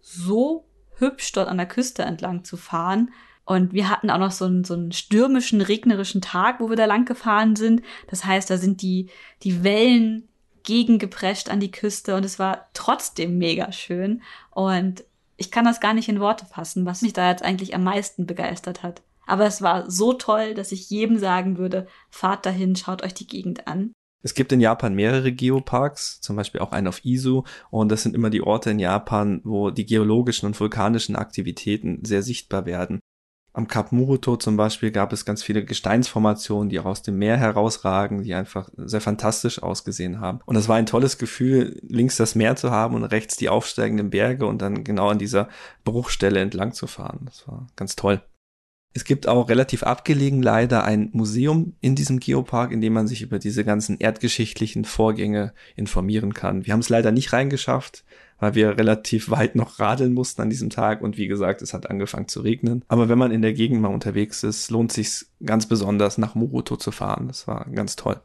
[0.00, 0.64] so
[0.96, 3.12] hübsch, dort an der Küste entlang zu fahren.
[3.44, 6.86] Und wir hatten auch noch so einen, so einen stürmischen, regnerischen Tag, wo wir da
[6.86, 7.82] lang gefahren sind.
[8.08, 9.10] Das heißt, da sind die,
[9.44, 10.28] die Wellen
[10.64, 14.22] gegengeprescht an die Küste und es war trotzdem mega schön.
[14.50, 15.04] Und
[15.36, 18.26] ich kann das gar nicht in Worte fassen, was mich da jetzt eigentlich am meisten
[18.26, 19.02] begeistert hat.
[19.24, 23.28] Aber es war so toll, dass ich jedem sagen würde, fahrt dahin, schaut euch die
[23.28, 23.92] Gegend an.
[24.22, 28.14] Es gibt in Japan mehrere Geoparks, zum Beispiel auch einen auf Izu, und das sind
[28.14, 33.00] immer die Orte in Japan, wo die geologischen und vulkanischen Aktivitäten sehr sichtbar werden.
[33.52, 37.36] Am Kap Muruto zum Beispiel gab es ganz viele Gesteinsformationen, die auch aus dem Meer
[37.36, 40.38] herausragen, die einfach sehr fantastisch ausgesehen haben.
[40.46, 44.10] Und es war ein tolles Gefühl, links das Meer zu haben und rechts die aufsteigenden
[44.10, 45.48] Berge und dann genau an dieser
[45.82, 47.22] Bruchstelle entlang zu fahren.
[47.24, 48.22] Das war ganz toll.
[48.92, 53.22] Es gibt auch relativ abgelegen leider ein Museum in diesem Geopark, in dem man sich
[53.22, 56.66] über diese ganzen erdgeschichtlichen Vorgänge informieren kann.
[56.66, 58.04] Wir haben es leider nicht reingeschafft,
[58.40, 61.88] weil wir relativ weit noch radeln mussten an diesem Tag und wie gesagt, es hat
[61.88, 62.84] angefangen zu regnen.
[62.88, 66.76] Aber wenn man in der Gegend mal unterwegs ist, lohnt sich ganz besonders nach Muruto
[66.76, 67.28] zu fahren.
[67.28, 68.20] Das war ganz toll.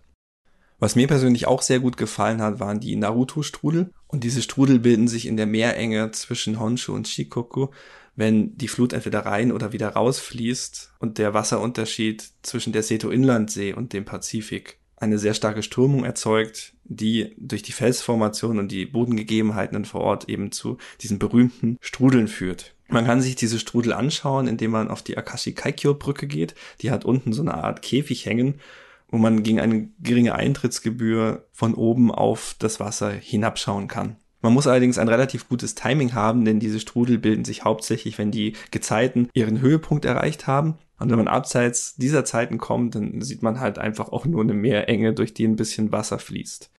[0.79, 3.91] Was mir persönlich auch sehr gut gefallen hat, waren die Naruto-Strudel.
[4.07, 7.67] Und diese Strudel bilden sich in der Meerenge zwischen Honshu und Shikoku
[8.15, 13.93] wenn die Flut entweder rein oder wieder rausfließt und der Wasserunterschied zwischen der Seto-Inlandsee und
[13.93, 20.01] dem Pazifik eine sehr starke Strömung erzeugt, die durch die Felsformation und die Bodengegebenheiten vor
[20.01, 22.75] Ort eben zu diesen berühmten Strudeln führt.
[22.87, 26.55] Man kann sich diese Strudel anschauen, indem man auf die Akashi Kaikyo Brücke geht.
[26.81, 28.61] Die hat unten so eine Art Käfig hängen,
[29.09, 34.17] wo man gegen eine geringe Eintrittsgebühr von oben auf das Wasser hinabschauen kann.
[34.41, 38.29] Man muss allerdings ein relativ gutes Timing haben, denn diese Strudel bilden sich hauptsächlich, wenn
[38.29, 40.75] die Gezeiten ihren Höhepunkt erreicht haben.
[40.99, 44.53] Und wenn man abseits dieser Zeiten kommt, dann sieht man halt einfach auch nur eine
[44.53, 46.69] Meerenge, durch die ein bisschen Wasser fließt.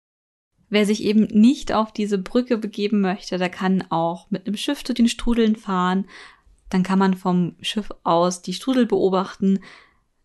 [0.69, 4.85] Wer sich eben nicht auf diese Brücke begeben möchte, der kann auch mit einem Schiff
[4.85, 6.07] zu den Strudeln fahren.
[6.71, 9.61] Dann kann man vom Schiff aus die Strudel beobachten.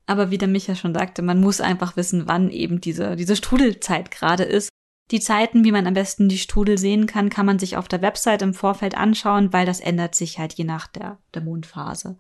[0.06, 4.12] Aber wie der Micha schon sagte, man muss einfach wissen, wann eben diese, diese Strudelzeit
[4.12, 4.70] gerade ist.
[5.12, 8.02] Die Zeiten, wie man am besten die Strudel sehen kann, kann man sich auf der
[8.02, 12.18] Website im Vorfeld anschauen, weil das ändert sich halt je nach der, der Mondphase.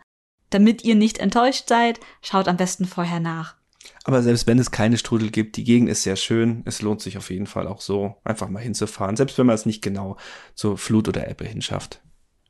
[0.49, 3.55] Damit ihr nicht enttäuscht seid, schaut am besten vorher nach.
[4.03, 6.63] Aber selbst wenn es keine Strudel gibt, die Gegend ist sehr schön.
[6.65, 9.65] Es lohnt sich auf jeden Fall auch so, einfach mal hinzufahren, selbst wenn man es
[9.65, 10.17] nicht genau
[10.53, 12.01] zur Flut oder Ebbe hinschafft.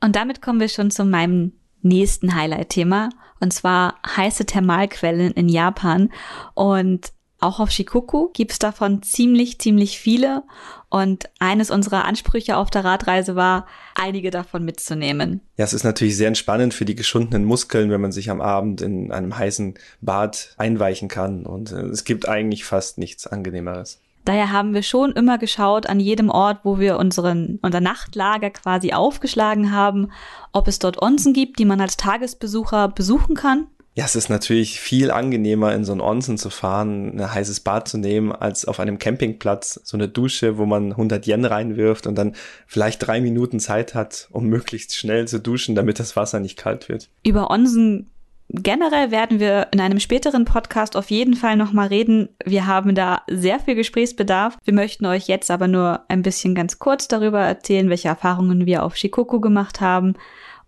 [0.04, 3.10] Und damit kommen wir schon zu meinem nächsten Highlight-Thema,
[3.40, 6.10] und zwar heiße Thermalquellen in Japan.
[6.54, 7.12] Und
[7.42, 10.44] auch auf Shikoku gibt's davon ziemlich, ziemlich viele.
[10.90, 13.66] Und eines unserer Ansprüche auf der Radreise war,
[13.96, 15.42] einige davon mitzunehmen.
[15.58, 18.82] Ja, es ist natürlich sehr entspannend für die geschundenen Muskeln, wenn man sich am Abend
[18.82, 21.48] in einem heißen Bad einweichen kann.
[21.48, 24.00] Und äh, es gibt eigentlich fast nichts Angenehmeres.
[24.26, 28.94] Daher haben wir schon immer geschaut an jedem Ort, wo wir unseren, unser Nachtlager quasi
[28.94, 30.12] aufgeschlagen haben,
[30.52, 33.68] ob es dort Onsen gibt, die man als Tagesbesucher besuchen kann.
[33.94, 37.90] Ja, es ist natürlich viel angenehmer, in so ein Onsen zu fahren, ein heißes Bad
[37.90, 42.16] zu nehmen, als auf einem Campingplatz so eine Dusche, wo man 100 Yen reinwirft und
[42.16, 42.36] dann
[42.68, 46.88] vielleicht drei Minuten Zeit hat, um möglichst schnell zu duschen, damit das Wasser nicht kalt
[46.88, 47.10] wird.
[47.26, 48.10] Über Onsen
[48.54, 52.30] generell werden wir in einem späteren Podcast auf jeden Fall nochmal reden.
[52.44, 54.58] Wir haben da sehr viel Gesprächsbedarf.
[54.64, 58.84] Wir möchten euch jetzt aber nur ein bisschen ganz kurz darüber erzählen, welche Erfahrungen wir
[58.84, 60.16] auf Shikoku gemacht haben.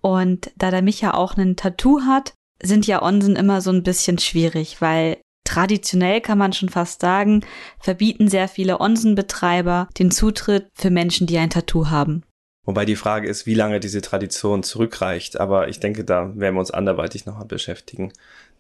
[0.01, 4.17] Und da der Micha auch ein Tattoo hat, sind ja Onsen immer so ein bisschen
[4.17, 7.45] schwierig, weil traditionell kann man schon fast sagen,
[7.79, 12.23] verbieten sehr viele Onsenbetreiber den Zutritt für Menschen, die ein Tattoo haben.
[12.65, 15.39] Wobei die Frage ist, wie lange diese Tradition zurückreicht.
[15.39, 18.13] Aber ich denke, da werden wir uns anderweitig nochmal beschäftigen.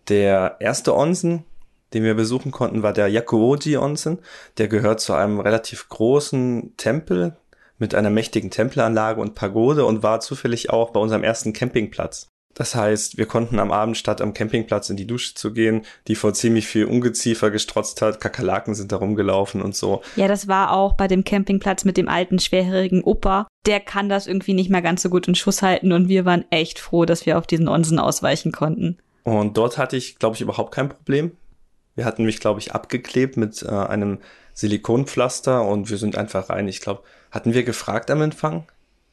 [0.09, 1.45] Der erste Onsen,
[1.93, 4.19] den wir besuchen konnten, war der Yakuoji Onsen.
[4.57, 7.37] Der gehört zu einem relativ großen Tempel
[7.77, 12.27] mit einer mächtigen Tempelanlage und Pagode und war zufällig auch bei unserem ersten Campingplatz.
[12.53, 16.15] Das heißt, wir konnten am Abend statt am Campingplatz in die Dusche zu gehen, die
[16.15, 20.01] vor ziemlich viel Ungeziefer gestrotzt hat, Kakerlaken sind da rumgelaufen und so.
[20.15, 23.47] Ja, das war auch bei dem Campingplatz mit dem alten, schwerhörigen Opa.
[23.65, 26.45] Der kann das irgendwie nicht mehr ganz so gut in Schuss halten und wir waren
[26.51, 28.97] echt froh, dass wir auf diesen Onsen ausweichen konnten.
[29.23, 31.31] Und dort hatte ich, glaube ich, überhaupt kein Problem.
[31.95, 34.19] Wir hatten mich, glaube ich, abgeklebt mit äh, einem
[34.53, 36.67] Silikonpflaster und wir sind einfach rein.
[36.67, 38.67] Ich glaube, hatten wir gefragt am Empfang?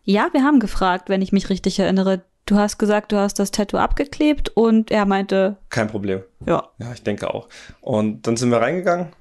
[0.04, 2.22] Ja, wir haben gefragt, wenn ich mich richtig erinnere.
[2.50, 5.56] Du hast gesagt, du hast das Tattoo abgeklebt und er meinte.
[5.68, 6.24] Kein Problem.
[6.44, 6.68] Ja.
[6.78, 7.48] Ja, ich denke auch.
[7.80, 9.12] Und dann sind wir reingegangen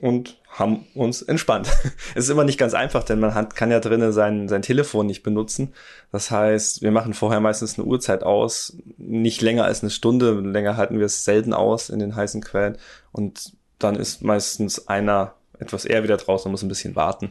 [0.00, 1.68] und haben uns entspannt.
[2.16, 5.22] es ist immer nicht ganz einfach, denn man kann ja drinnen sein, sein Telefon nicht
[5.22, 5.74] benutzen.
[6.10, 10.40] Das heißt, wir machen vorher meistens eine Uhrzeit aus, nicht länger als eine Stunde.
[10.40, 12.78] Länger halten wir es selten aus in den heißen Quellen.
[13.12, 17.30] Und dann ist meistens einer etwas eher wieder draußen und muss ein bisschen warten.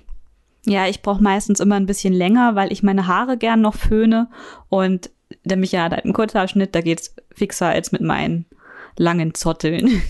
[0.65, 4.29] Ja, ich brauche meistens immer ein bisschen länger, weil ich meine Haare gern noch föhne
[4.69, 5.09] und
[5.43, 8.45] der Micha hat halt einen Kurzhaarschnitt, da geht's fixer als mit meinen
[8.97, 10.01] langen Zotteln.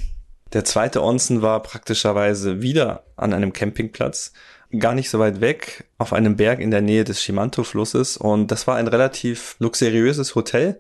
[0.54, 4.34] Der zweite Onsen war praktischerweise wieder an einem Campingplatz,
[4.78, 8.18] gar nicht so weit weg, auf einem Berg in der Nähe des Shimanto-Flusses.
[8.18, 10.80] Und das war ein relativ luxuriöses Hotel,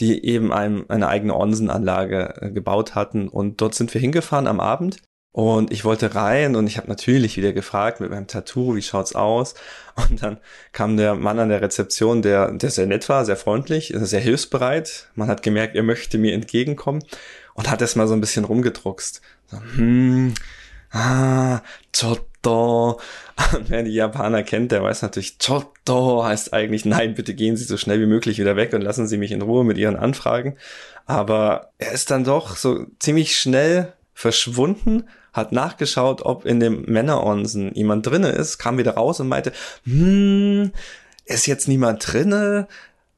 [0.00, 3.28] die eben einem, eine eigene Onsenanlage äh, gebaut hatten.
[3.28, 4.96] Und dort sind wir hingefahren am Abend.
[5.32, 9.14] Und ich wollte rein und ich habe natürlich wieder gefragt mit meinem Tattoo, wie schaut's
[9.14, 9.54] aus?
[10.08, 10.38] Und dann
[10.72, 15.08] kam der Mann an der Rezeption, der, der sehr nett war, sehr freundlich, sehr hilfsbereit.
[15.14, 17.02] Man hat gemerkt, er möchte mir entgegenkommen
[17.54, 19.20] und hat erst mal so ein bisschen rumgedruckst.
[19.50, 20.34] So, hm,
[20.92, 21.60] ah,
[21.94, 23.00] Chotto.
[23.54, 27.64] Und wer die Japaner kennt, der weiß natürlich, Chotto heißt eigentlich, nein, bitte gehen Sie
[27.64, 30.56] so schnell wie möglich wieder weg und lassen Sie mich in Ruhe mit Ihren Anfragen.
[31.06, 37.74] Aber er ist dann doch so ziemlich schnell verschwunden hat nachgeschaut, ob in dem Männeronsen
[37.74, 39.52] jemand drinne ist, kam wieder raus und meinte,
[39.84, 40.72] hm,
[41.24, 42.68] ist jetzt niemand drinne?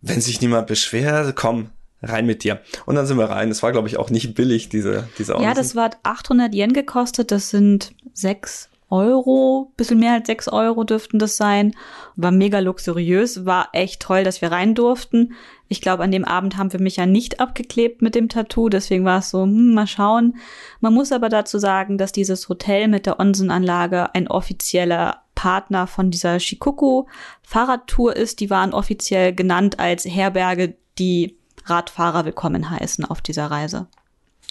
[0.01, 1.71] Wenn sich niemand beschwert, komm,
[2.03, 2.61] rein mit dir.
[2.87, 3.51] Und dann sind wir rein.
[3.51, 5.49] Es war, glaube ich, auch nicht billig, diese, diese Onsen.
[5.49, 7.31] Ja, das war 800 Yen gekostet.
[7.31, 11.75] Das sind sechs Euro, bisschen mehr als sechs Euro dürften das sein.
[12.17, 15.35] War mega luxuriös, war echt toll, dass wir rein durften.
[15.69, 19.05] Ich glaube, an dem Abend haben wir mich ja nicht abgeklebt mit dem Tattoo, deswegen
[19.05, 20.37] war es so, hm, mal schauen.
[20.81, 26.11] Man muss aber dazu sagen, dass dieses Hotel mit der Onsenanlage ein offizieller Partner von
[26.11, 27.07] dieser Shikoku
[27.43, 28.41] Fahrradtour ist.
[28.41, 33.87] Die waren offiziell genannt als Herberge, die Radfahrer willkommen heißen auf dieser Reise.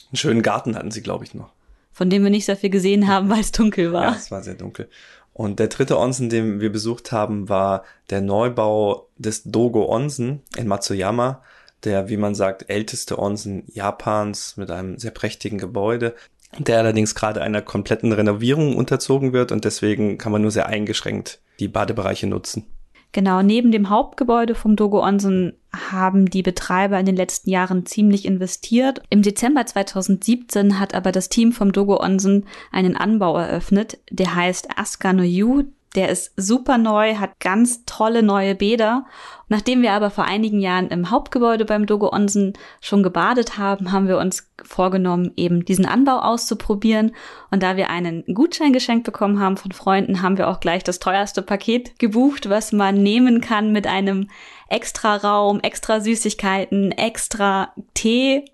[0.10, 1.54] Einen schönen Garten hatten sie, glaube ich, noch
[1.94, 4.04] von dem wir nicht sehr viel gesehen haben, weil es dunkel war.
[4.06, 4.90] Ja, es war sehr dunkel.
[5.34, 10.68] Und der dritte Onsen, den wir besucht haben, war der Neubau des Dogo Onsen in
[10.68, 11.42] Matsuyama,
[11.84, 16.16] der, wie man sagt, älteste Onsen Japans mit einem sehr prächtigen Gebäude,
[16.60, 21.42] der allerdings gerade einer kompletten Renovierung unterzogen wird und deswegen kann man nur sehr eingeschränkt
[21.60, 22.66] die Badebereiche nutzen.
[23.12, 28.26] Genau, neben dem Hauptgebäude vom Dogo Onsen haben die Betreiber in den letzten Jahren ziemlich
[28.26, 29.02] investiert.
[29.10, 34.78] Im Dezember 2017 hat aber das Team vom Dogo Onsen einen Anbau eröffnet, der heißt
[34.78, 35.64] Asuka no Yu.
[35.96, 39.06] Der ist super neu, hat ganz tolle neue Bäder.
[39.48, 44.08] Nachdem wir aber vor einigen Jahren im Hauptgebäude beim Dogo Onsen schon gebadet haben, haben
[44.08, 47.12] wir uns vorgenommen, eben diesen Anbau auszuprobieren.
[47.52, 50.98] Und da wir einen Gutschein geschenkt bekommen haben von Freunden, haben wir auch gleich das
[50.98, 54.30] teuerste Paket gebucht, was man nehmen kann mit einem
[54.68, 58.46] extra Raum, extra Süßigkeiten, extra Tee.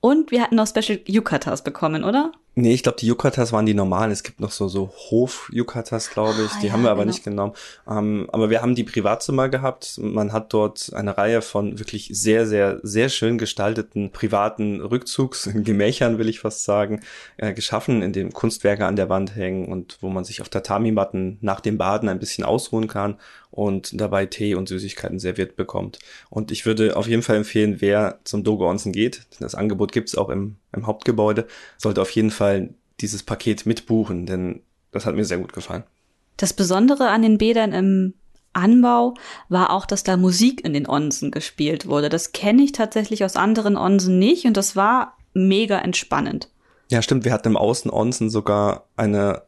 [0.00, 2.32] Und wir hatten noch Special Yukatas bekommen, oder?
[2.58, 4.10] Nee, ich glaube, die Yukatas waren die normalen.
[4.10, 6.52] Es gibt noch so, so Hof-Yukatas, glaube ich.
[6.52, 7.12] Ah, die ja, haben wir aber genau.
[7.12, 7.52] nicht genommen.
[7.86, 9.98] Ähm, aber wir haben die Privatzimmer gehabt.
[10.02, 16.30] Man hat dort eine Reihe von wirklich sehr, sehr, sehr schön gestalteten privaten Rückzugsgemächern, will
[16.30, 17.02] ich fast sagen,
[17.36, 21.36] äh, geschaffen, in dem Kunstwerke an der Wand hängen und wo man sich auf Tatami-Matten
[21.42, 23.18] nach dem Baden ein bisschen ausruhen kann
[23.50, 25.98] und dabei Tee und Süßigkeiten serviert bekommt.
[26.30, 30.16] Und ich würde auf jeden Fall empfehlen, wer zum Dogo Onsen geht, das Angebot gibt's
[30.16, 31.46] auch im, im Hauptgebäude,
[31.78, 35.84] sollte auf jeden Fall dieses Paket mitbuchen, denn das hat mir sehr gut gefallen.
[36.36, 38.14] Das Besondere an den Bädern im
[38.52, 39.14] Anbau
[39.48, 42.08] war auch, dass da Musik in den Onsen gespielt wurde.
[42.08, 46.50] Das kenne ich tatsächlich aus anderen Onsen nicht und das war mega entspannend.
[46.90, 49.42] Ja, stimmt, wir hatten im Außen-Onsen sogar eine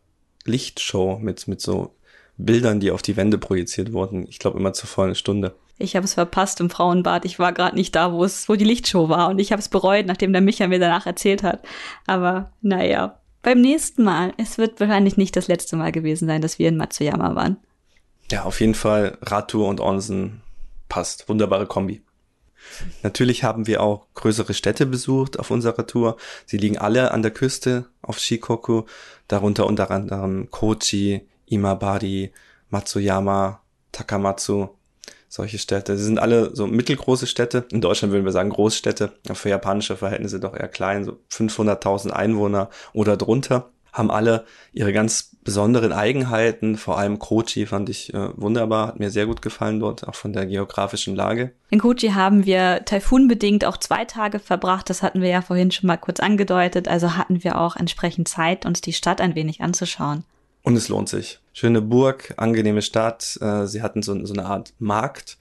[0.44, 1.94] Lichtshow mit, mit so
[2.38, 4.26] Bildern, die auf die Wände projiziert wurden.
[4.28, 5.54] Ich glaube immer zur vollen Stunde.
[5.76, 7.24] Ich habe es verpasst im Frauenbad.
[7.24, 9.68] Ich war gerade nicht da, wo es, wo die Lichtshow war und ich habe es
[9.68, 11.64] bereut, nachdem der Micha mir danach erzählt hat.
[12.06, 14.32] Aber naja, beim nächsten Mal.
[14.36, 17.56] Es wird wahrscheinlich nicht das letzte Mal gewesen sein, dass wir in Matsuyama waren.
[18.30, 20.42] Ja, auf jeden Fall Radtour und Onsen
[20.88, 21.28] passt.
[21.28, 22.02] Wunderbare Kombi.
[23.02, 26.16] Natürlich haben wir auch größere Städte besucht auf unserer Tour.
[26.44, 28.82] Sie liegen alle an der Küste auf Shikoku,
[29.28, 32.32] darunter unter anderem Kochi, Imabari,
[32.70, 33.60] Matsuyama,
[33.92, 34.68] Takamatsu,
[35.28, 35.96] solche Städte.
[35.96, 37.66] Sie sind alle so mittelgroße Städte.
[37.70, 42.70] In Deutschland würden wir sagen Großstädte, für japanische Verhältnisse doch eher klein, so 500.000 Einwohner
[42.92, 43.70] oder drunter.
[43.92, 46.76] Haben alle ihre ganz besonderen Eigenheiten.
[46.76, 50.32] Vor allem Kochi fand ich äh, wunderbar, hat mir sehr gut gefallen dort, auch von
[50.32, 51.52] der geografischen Lage.
[51.70, 54.90] In Kochi haben wir taifunbedingt auch zwei Tage verbracht.
[54.90, 56.86] Das hatten wir ja vorhin schon mal kurz angedeutet.
[56.86, 60.24] Also hatten wir auch entsprechend Zeit, uns die Stadt ein wenig anzuschauen.
[60.68, 61.38] Und es lohnt sich.
[61.54, 63.38] Schöne Burg, angenehme Stadt.
[63.40, 65.38] Äh, sie hatten so, so eine Art Markt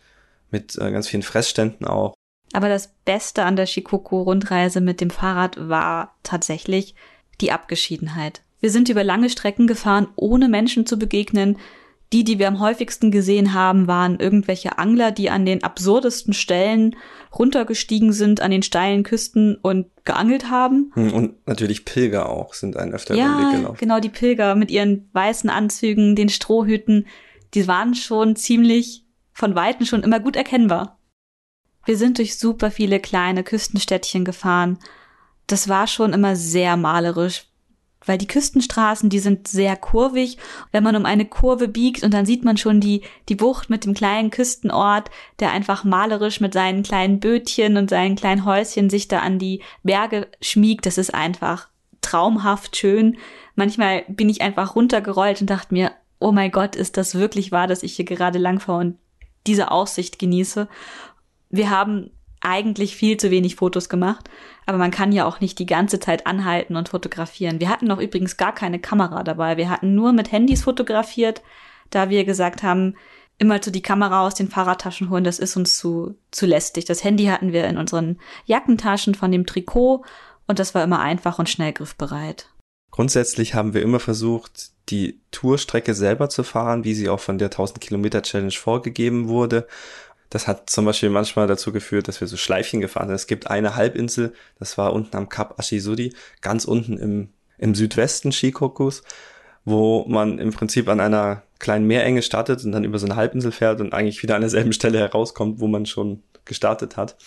[0.51, 2.13] mit äh, ganz vielen Fressständen auch.
[2.53, 6.95] Aber das Beste an der Shikoku-Rundreise mit dem Fahrrad war tatsächlich
[7.41, 8.41] die Abgeschiedenheit.
[8.61, 11.57] Wir sind über lange Strecken gefahren, ohne Menschen zu begegnen.
[12.13, 16.95] Die, die wir am häufigsten gesehen haben, waren irgendwelche Angler, die an den absurdesten Stellen
[17.37, 20.91] runtergestiegen sind, an den steilen Küsten und geangelt haben.
[20.93, 23.77] Hm, Und natürlich Pilger auch sind ein öfter über den Weg Ja, gelaufen.
[23.79, 27.05] genau, die Pilger mit ihren weißen Anzügen, den Strohhüten,
[27.53, 30.99] die waren schon ziemlich von Weitem schon immer gut erkennbar.
[31.85, 34.79] Wir sind durch super viele kleine Küstenstädtchen gefahren.
[35.45, 37.45] Das war schon immer sehr malerisch,
[38.07, 40.37] weil die Küstenstraßen, die sind sehr kurvig.
[40.71, 43.85] Wenn man um eine Kurve biegt und dann sieht man schon die, die Bucht mit
[43.85, 49.07] dem kleinen Küstenort, der einfach malerisch mit seinen kleinen Bötchen und seinen kleinen Häuschen sich
[49.07, 50.85] da an die Berge schmiegt.
[50.85, 51.69] Das ist einfach
[52.01, 53.17] traumhaft schön.
[53.55, 57.67] Manchmal bin ich einfach runtergerollt und dachte mir, oh mein Gott, ist das wirklich wahr,
[57.67, 58.97] dass ich hier gerade langfahre und
[59.45, 60.67] diese Aussicht genieße.
[61.49, 64.29] Wir haben eigentlich viel zu wenig Fotos gemacht,
[64.67, 67.61] aber man kann ja auch nicht die ganze Zeit anhalten und fotografieren.
[67.61, 69.55] Wir hatten auch übrigens gar keine Kamera dabei.
[69.55, 71.41] Wir hatten nur mit Handys fotografiert,
[71.89, 72.95] da wir gesagt haben,
[73.37, 76.83] immer so die Kamera aus den Fahrradtaschen holen, das ist uns zu, zu lästig.
[76.83, 80.03] Das Handy hatten wir in unseren Jackentaschen von dem Trikot
[80.47, 82.49] und das war immer einfach und schnell griffbereit.
[82.91, 87.47] Grundsätzlich haben wir immer versucht, die Tourstrecke selber zu fahren, wie sie auch von der
[87.47, 89.67] 1000 Kilometer Challenge vorgegeben wurde.
[90.29, 93.15] Das hat zum Beispiel manchmal dazu geführt, dass wir so Schleifchen gefahren sind.
[93.15, 98.31] Es gibt eine Halbinsel, das war unten am Kap Ashizuri, ganz unten im, im Südwesten
[98.31, 99.03] Shikokus,
[99.63, 103.51] wo man im Prinzip an einer kleinen Meerenge startet und dann über so eine Halbinsel
[103.51, 107.17] fährt und eigentlich wieder an derselben Stelle herauskommt, wo man schon gestartet hat.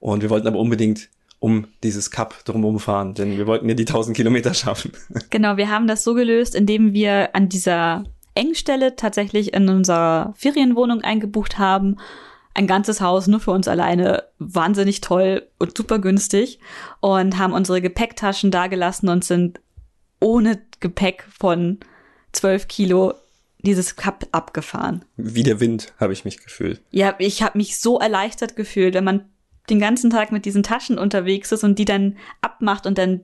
[0.00, 1.08] Und wir wollten aber unbedingt
[1.40, 4.92] um dieses Kap drumherum fahren, denn wir wollten ja die 1000 Kilometer schaffen.
[5.30, 8.04] Genau, wir haben das so gelöst, indem wir an dieser
[8.34, 11.96] Engstelle tatsächlich in unserer Ferienwohnung eingebucht haben.
[12.58, 16.58] Ein ganzes Haus nur für uns alleine, wahnsinnig toll und super günstig.
[16.98, 19.60] Und haben unsere Gepäcktaschen dagelassen und sind
[20.18, 21.78] ohne Gepäck von
[22.32, 23.14] 12 Kilo
[23.60, 25.04] dieses Kap abgefahren.
[25.16, 26.82] Wie der Wind habe ich mich gefühlt.
[26.90, 29.26] Ja, ich habe mich so erleichtert gefühlt, wenn man
[29.70, 33.20] den ganzen Tag mit diesen Taschen unterwegs ist und die dann abmacht und dann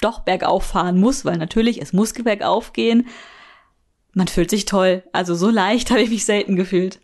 [0.00, 3.06] doch bergauf fahren muss, weil natürlich, es muss bergauf gehen.
[4.12, 5.04] Man fühlt sich toll.
[5.12, 6.98] Also so leicht habe ich mich selten gefühlt.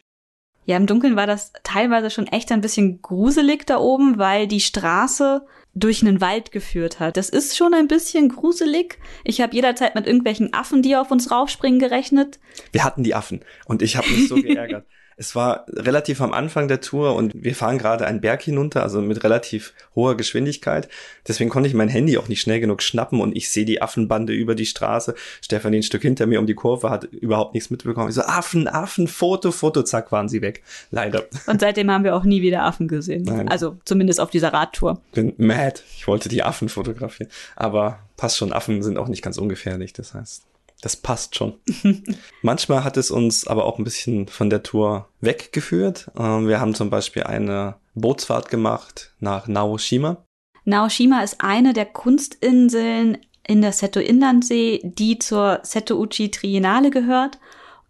[0.68, 4.60] Ja, im Dunkeln war das teilweise schon echt ein bisschen gruselig da oben, weil die
[4.60, 7.16] Straße durch einen Wald geführt hat.
[7.16, 8.98] Das ist schon ein bisschen gruselig.
[9.24, 12.38] Ich habe jederzeit mit irgendwelchen Affen, die auf uns raufspringen, gerechnet.
[12.70, 14.84] Wir hatten die Affen und ich habe mich so geärgert.
[15.20, 19.00] Es war relativ am Anfang der Tour und wir fahren gerade einen Berg hinunter, also
[19.00, 20.88] mit relativ hoher Geschwindigkeit.
[21.26, 24.32] Deswegen konnte ich mein Handy auch nicht schnell genug schnappen und ich sehe die Affenbande
[24.32, 25.16] über die Straße.
[25.42, 28.08] Stefanie ein Stück hinter mir um die Kurve hat überhaupt nichts mitbekommen.
[28.08, 30.62] Ich so, Affen, Affen, Foto, Foto, zack, waren sie weg.
[30.92, 31.24] Leider.
[31.48, 33.24] Und seitdem haben wir auch nie wieder Affen gesehen.
[33.24, 33.48] Nein.
[33.48, 35.00] Also zumindest auf dieser Radtour.
[35.12, 35.82] Bin mad.
[35.96, 37.28] Ich wollte die Affen fotografieren.
[37.56, 38.52] Aber passt schon.
[38.52, 40.44] Affen sind auch nicht ganz ungefährlich, das heißt,
[40.82, 41.54] das passt schon.
[42.42, 46.10] Manchmal hat es uns aber auch ein bisschen von der Tour weggeführt.
[46.18, 50.24] Ähm, wir haben zum Beispiel eine Bootsfahrt gemacht nach Naoshima.
[50.64, 57.38] Naoshima ist eine der Kunstinseln in der Seto-Inlandsee, die zur Seto-Uchi Triennale gehört.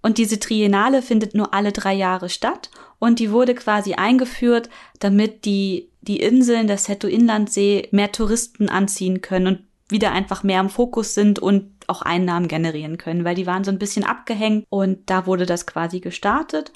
[0.01, 2.71] Und diese Triennale findet nur alle drei Jahre statt
[3.01, 4.71] und die wurde quasi eingeführt,
[5.01, 10.71] damit die, die Inseln der Seto-Inlandsee mehr Touristen anziehen können und wieder einfach mehr im
[10.71, 15.11] Fokus sind und auch Einnahmen generieren können, weil die waren so ein bisschen abgehängt und
[15.11, 16.73] da wurde das quasi gestartet.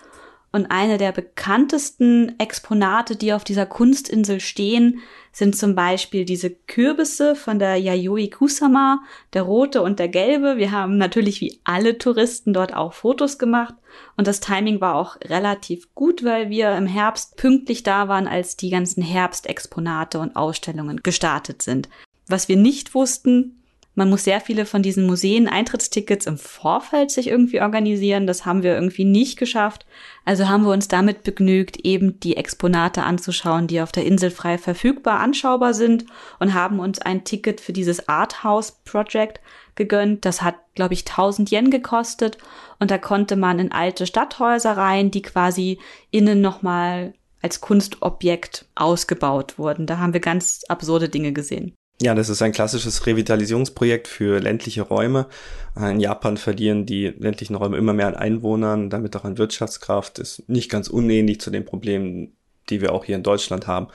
[0.55, 5.01] Und eine der bekanntesten Exponate, die auf dieser Kunstinsel stehen,
[5.33, 9.01] sind zum Beispiel diese Kürbisse von der Yayoi Kusama,
[9.33, 10.59] der rote und der gelbe.
[10.59, 13.75] Wir haben natürlich wie alle Touristen dort auch Fotos gemacht
[14.19, 18.57] und das Timing war auch relativ gut, weil wir im Herbst pünktlich da waren, als
[18.57, 21.89] die ganzen Herbstexponate und Ausstellungen gestartet sind.
[22.29, 23.62] Was wir nicht wussten,
[23.95, 28.27] man muss sehr viele von diesen Museen Eintrittstickets im Vorfeld sich irgendwie organisieren.
[28.27, 29.85] Das haben wir irgendwie nicht geschafft.
[30.25, 34.57] Also haben wir uns damit begnügt, eben die Exponate anzuschauen, die auf der Insel frei
[34.57, 36.07] verfügbar anschaubar sind
[36.41, 39.41] und haben uns ein Ticket für dieses Arthouse Project
[39.75, 40.25] gegönnt.
[40.25, 42.39] Das hat, glaube ich, 1000 Yen gekostet
[42.79, 45.79] und da konnte man in alte Stadthäuser rein, die quasi
[46.11, 47.13] innen nochmal
[47.43, 49.87] als Kunstobjekt ausgebaut wurden.
[49.87, 51.75] Da haben wir ganz absurde Dinge gesehen.
[52.01, 55.29] Ja, das ist ein klassisches Revitalisierungsprojekt für ländliche Räume.
[55.77, 60.19] In Japan verlieren die ländlichen Räume immer mehr an Einwohnern, damit auch an Wirtschaftskraft.
[60.19, 62.37] Ist nicht ganz unähnlich zu den Problemen,
[62.71, 63.89] die wir auch hier in Deutschland haben,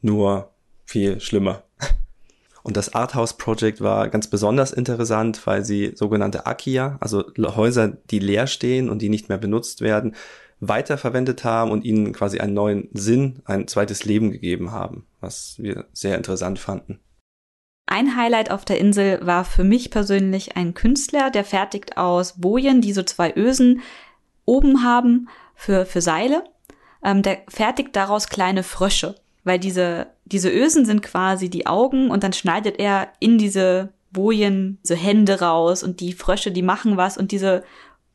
[0.00, 0.50] nur
[0.86, 1.62] viel schlimmer.
[2.62, 8.18] Und das Arthouse Project war ganz besonders interessant, weil sie sogenannte Akia, also Häuser, die
[8.18, 10.14] leer stehen und die nicht mehr benutzt werden,
[10.60, 15.86] weiterverwendet haben und ihnen quasi einen neuen Sinn, ein zweites Leben gegeben haben, was wir
[15.94, 17.00] sehr interessant fanden.
[17.90, 22.80] Ein Highlight auf der Insel war für mich persönlich ein Künstler, der fertigt aus Bojen,
[22.80, 23.80] die so zwei Ösen
[24.44, 26.44] oben haben für, für Seile.
[27.02, 32.22] Ähm, der fertigt daraus kleine Frösche, weil diese, diese Ösen sind quasi die Augen und
[32.22, 37.18] dann schneidet er in diese Bojen so Hände raus und die Frösche, die machen was
[37.18, 37.64] und diese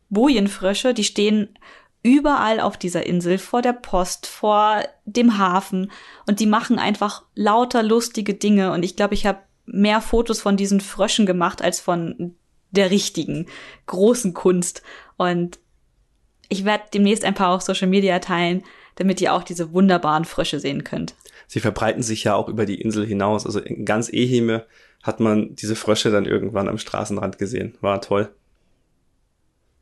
[0.10, 1.60] Bojenfrösche, die stehen
[2.02, 5.92] überall auf dieser Insel, vor der Post, vor dem Hafen
[6.28, 10.58] und die machen einfach lauter lustige Dinge und ich glaube, ich habe mehr Fotos von
[10.58, 12.36] diesen Fröschen gemacht als von
[12.72, 13.48] der richtigen
[13.88, 14.84] großen Kunst.
[15.18, 15.60] Und
[16.50, 18.64] ich werde demnächst ein paar auf Social Media teilen,
[18.96, 21.16] damit ihr auch diese wunderbaren Frösche sehen könnt.
[21.48, 23.46] Sie verbreiten sich ja auch über die Insel hinaus.
[23.46, 24.66] Also in ganz Ehime
[25.04, 27.78] hat man diese Frösche dann irgendwann am Straßenrand gesehen.
[27.82, 28.30] War toll.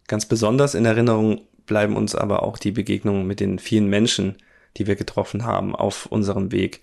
[0.07, 4.35] Ganz besonders in Erinnerung bleiben uns aber auch die Begegnungen mit den vielen Menschen,
[4.75, 6.81] die wir getroffen haben auf unserem Weg.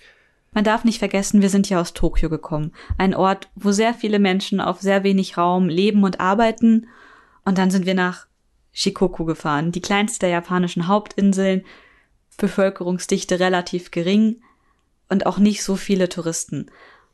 [0.53, 2.73] Man darf nicht vergessen, wir sind ja aus Tokio gekommen.
[2.99, 6.89] Ein Ort, wo sehr viele Menschen auf sehr wenig Raum leben und arbeiten.
[7.45, 8.27] Und dann sind wir nach
[8.73, 11.65] Shikoku gefahren, die kleinste der japanischen Hauptinseln,
[12.37, 14.43] Bevölkerungsdichte relativ gering
[15.09, 16.71] und auch nicht so viele Touristen.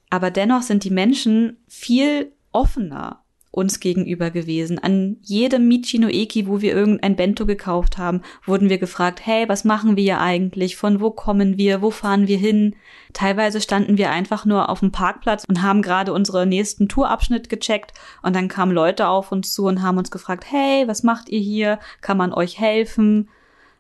[0.09, 3.24] Aber dennoch sind die Menschen viel offener
[3.57, 4.79] uns gegenüber gewesen.
[4.79, 9.97] An jedem Michinoeki, wo wir irgendein Bento gekauft haben, wurden wir gefragt, hey, was machen
[9.97, 10.77] wir hier eigentlich?
[10.77, 11.81] Von wo kommen wir?
[11.81, 12.77] Wo fahren wir hin?
[13.15, 17.93] Teilweise standen wir einfach nur auf dem Parkplatz und haben gerade unseren nächsten Tourabschnitt gecheckt
[18.23, 21.41] und dann kamen Leute auf uns zu und haben uns gefragt, hey, was macht ihr
[21.41, 21.79] hier?
[22.03, 23.31] Kann man euch helfen?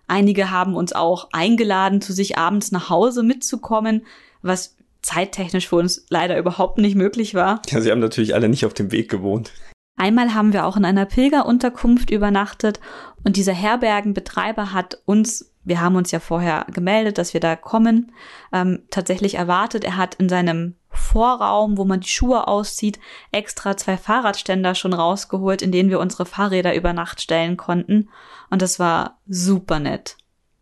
[0.08, 4.06] Einige haben uns auch eingeladen, zu sich abends nach Hause mitzukommen,
[4.40, 4.75] was
[5.06, 7.62] zeittechnisch für uns leider überhaupt nicht möglich war.
[7.68, 9.52] Ja, sie haben natürlich alle nicht auf dem Weg gewohnt.
[9.96, 12.80] Einmal haben wir auch in einer Pilgerunterkunft übernachtet
[13.24, 18.12] und dieser Herbergenbetreiber hat uns, wir haben uns ja vorher gemeldet, dass wir da kommen,
[18.52, 19.84] ähm, tatsächlich erwartet.
[19.84, 22.98] Er hat in seinem Vorraum, wo man die Schuhe auszieht,
[23.32, 28.10] extra zwei Fahrradständer schon rausgeholt, in denen wir unsere Fahrräder über Nacht stellen konnten.
[28.50, 30.16] Und das war super nett.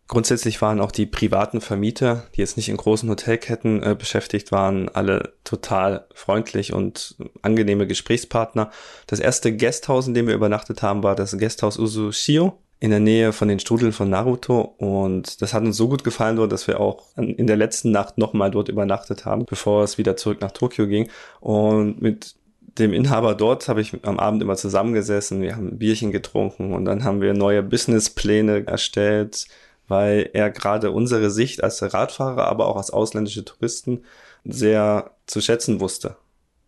[0.07, 4.87] Grundsätzlich waren auch die privaten Vermieter, die jetzt nicht in großen Hotelketten äh, beschäftigt waren,
[4.89, 8.69] alle total freundlich und angenehme Gesprächspartner.
[9.07, 13.33] Das erste Gasthaus, in dem wir übernachtet haben, war das Gasthaus Usushio in der Nähe
[13.33, 14.75] von den Strudeln von Naruto.
[14.77, 18.19] Und das hat uns so gut gefallen dort, dass wir auch in der letzten Nacht
[18.19, 21.09] nochmal dort übernachtet haben, bevor es wieder zurück nach Tokio ging.
[21.39, 22.35] Und mit
[22.77, 26.85] dem Inhaber dort habe ich am Abend immer zusammengesessen, wir haben ein Bierchen getrunken und
[26.85, 29.47] dann haben wir neue Businesspläne erstellt,
[29.87, 34.03] weil er gerade unsere Sicht als Radfahrer, aber auch als ausländische Touristen
[34.43, 36.17] sehr zu schätzen wusste.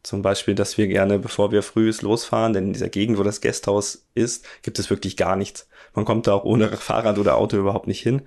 [0.03, 3.41] Zum Beispiel, dass wir gerne, bevor wir früh losfahren, denn in dieser Gegend, wo das
[3.41, 5.67] Gasthaus ist, gibt es wirklich gar nichts.
[5.93, 8.21] Man kommt da auch ohne Fahrrad oder Auto überhaupt nicht hin.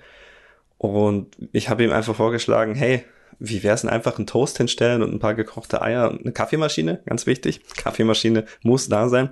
[0.77, 3.05] Und ich habe ihm einfach vorgeschlagen, hey,
[3.39, 6.33] wie wäre es denn einfach einen Toast hinstellen und ein paar gekochte Eier und eine
[6.33, 7.63] Kaffeemaschine, ganz wichtig.
[7.77, 9.31] Kaffeemaschine muss da sein.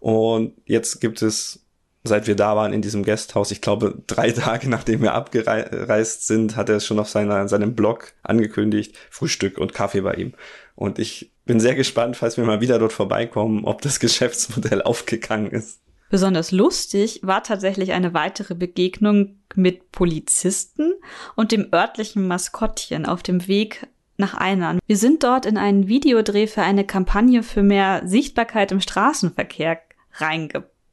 [0.00, 1.64] Und jetzt gibt es,
[2.08, 6.56] seit wir da waren in diesem Gasthaus, ich glaube drei Tage nachdem wir abgereist sind,
[6.56, 10.34] hat er es schon auf seiner, seinem Blog angekündigt, Frühstück und Kaffee bei ihm.
[10.74, 15.50] Und ich bin sehr gespannt, falls wir mal wieder dort vorbeikommen, ob das Geschäftsmodell aufgegangen
[15.50, 15.80] ist.
[16.10, 20.94] Besonders lustig war tatsächlich eine weitere Begegnung mit Polizisten
[21.36, 23.86] und dem örtlichen Maskottchen auf dem Weg
[24.16, 24.78] nach Einern.
[24.86, 29.80] Wir sind dort in einen Videodreh für eine Kampagne für mehr Sichtbarkeit im Straßenverkehr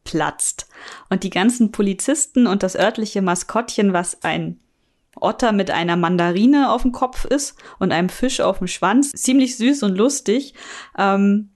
[0.06, 0.68] reingeplatzt.
[1.10, 4.60] Und die ganzen Polizisten und das örtliche Maskottchen, was ein
[5.16, 9.58] Otter mit einer Mandarine auf dem Kopf ist und einem Fisch auf dem Schwanz, ziemlich
[9.58, 10.54] süß und lustig,
[10.98, 11.52] ähm,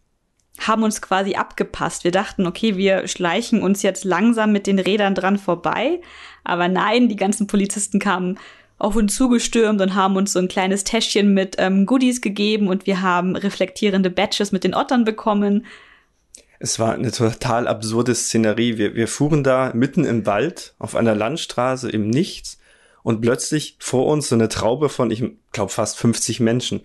[0.59, 2.03] haben uns quasi abgepasst.
[2.03, 6.01] Wir dachten, okay, wir schleichen uns jetzt langsam mit den Rädern dran vorbei.
[6.43, 8.37] Aber nein, die ganzen Polizisten kamen
[8.77, 12.87] auf uns zugestürmt und haben uns so ein kleines Täschchen mit ähm, Goodies gegeben und
[12.87, 15.65] wir haben reflektierende Badges mit den Ottern bekommen.
[16.59, 18.77] Es war eine total absurde Szenerie.
[18.77, 22.59] Wir, wir fuhren da mitten im Wald auf einer Landstraße im Nichts
[23.01, 26.81] und plötzlich vor uns so eine Traube von, ich glaube, fast 50 Menschen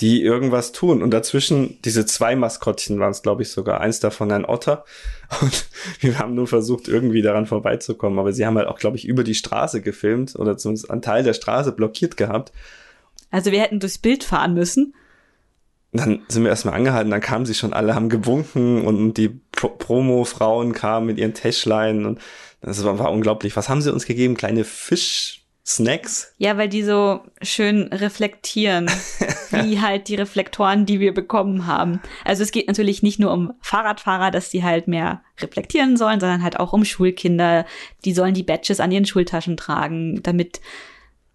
[0.00, 1.02] die irgendwas tun.
[1.02, 3.80] Und dazwischen diese zwei Maskottchen waren es, glaube ich, sogar.
[3.80, 4.84] Eins davon ein Otter.
[5.40, 5.66] Und
[6.00, 8.18] wir haben nur versucht, irgendwie daran vorbeizukommen.
[8.18, 11.22] Aber sie haben halt auch, glaube ich, über die Straße gefilmt oder zumindest einen Teil
[11.22, 12.52] der Straße blockiert gehabt.
[13.30, 14.94] Also wir hätten durchs Bild fahren müssen.
[15.92, 19.68] Dann sind wir erstmal angehalten, dann kamen sie schon alle, haben gewunken und die Pro
[19.68, 22.18] Promo-Frauen kamen mit ihren Täschlein und
[22.62, 23.56] das war, war unglaublich.
[23.56, 24.36] Was haben sie uns gegeben?
[24.36, 26.32] Kleine Fisch, Snacks?
[26.38, 28.90] Ja, weil die so schön reflektieren,
[29.50, 32.00] wie halt die Reflektoren, die wir bekommen haben.
[32.24, 36.42] Also es geht natürlich nicht nur um Fahrradfahrer, dass die halt mehr reflektieren sollen, sondern
[36.42, 37.66] halt auch um Schulkinder.
[38.04, 40.60] Die sollen die Badges an ihren Schultaschen tragen, damit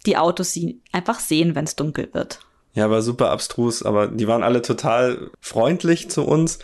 [0.06, 2.40] die Autos sie einfach sehen, wenn es dunkel wird.
[2.78, 6.60] Ja, war super abstrus, aber die waren alle total freundlich zu uns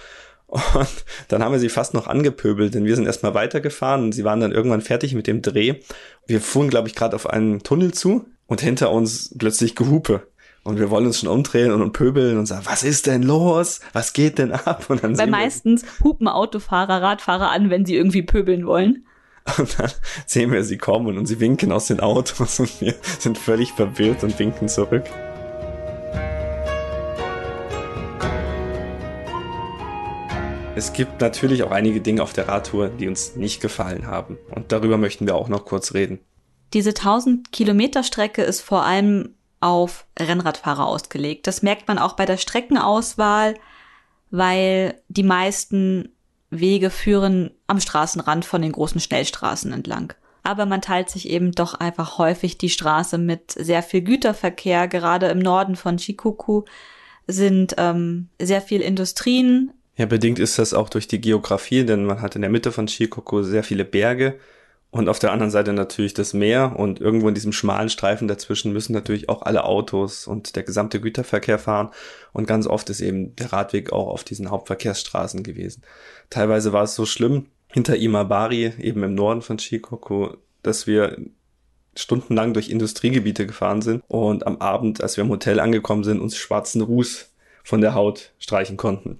[0.45, 4.23] und dann haben wir sie fast noch angepöbelt, denn wir sind erstmal weitergefahren und sie
[4.23, 5.79] waren dann irgendwann fertig mit dem Dreh.
[6.27, 10.27] Wir fuhren, glaube ich, gerade auf einen Tunnel zu und hinter uns plötzlich Gehupe.
[10.63, 13.79] Und wir wollen uns schon umdrehen und, pöbeln und sagen, was ist denn los?
[13.93, 14.85] Was geht denn ab?
[14.89, 19.07] Und dann Weil meistens hupen Autofahrer, Radfahrer an, wenn sie irgendwie pöbeln wollen.
[19.57, 19.89] Und dann
[20.27, 24.23] sehen wir sie kommen und sie winken aus den Autos und wir sind völlig verwirrt
[24.23, 25.05] und winken zurück.
[30.75, 34.39] Es gibt natürlich auch einige Dinge auf der Radtour, die uns nicht gefallen haben.
[34.49, 36.19] Und darüber möchten wir auch noch kurz reden.
[36.73, 41.45] Diese 1000 Kilometer Strecke ist vor allem auf Rennradfahrer ausgelegt.
[41.45, 43.53] Das merkt man auch bei der Streckenauswahl,
[44.31, 46.09] weil die meisten
[46.49, 50.13] Wege führen am Straßenrand von den großen Schnellstraßen entlang.
[50.41, 54.87] Aber man teilt sich eben doch einfach häufig die Straße mit sehr viel Güterverkehr.
[54.87, 56.63] Gerade im Norden von Shikoku
[57.27, 62.21] sind ähm, sehr viel Industrien ja, bedingt ist das auch durch die Geografie, denn man
[62.21, 64.39] hat in der Mitte von Shikoku sehr viele Berge
[64.89, 68.73] und auf der anderen Seite natürlich das Meer und irgendwo in diesem schmalen Streifen dazwischen
[68.73, 71.89] müssen natürlich auch alle Autos und der gesamte Güterverkehr fahren
[72.31, 75.83] und ganz oft ist eben der Radweg auch auf diesen Hauptverkehrsstraßen gewesen.
[76.29, 80.29] Teilweise war es so schlimm hinter Imabari, eben im Norden von Shikoku,
[80.61, 81.17] dass wir
[81.95, 86.37] stundenlang durch Industriegebiete gefahren sind und am Abend, als wir im Hotel angekommen sind, uns
[86.37, 87.31] schwarzen Ruß
[87.63, 89.19] von der Haut streichen konnten.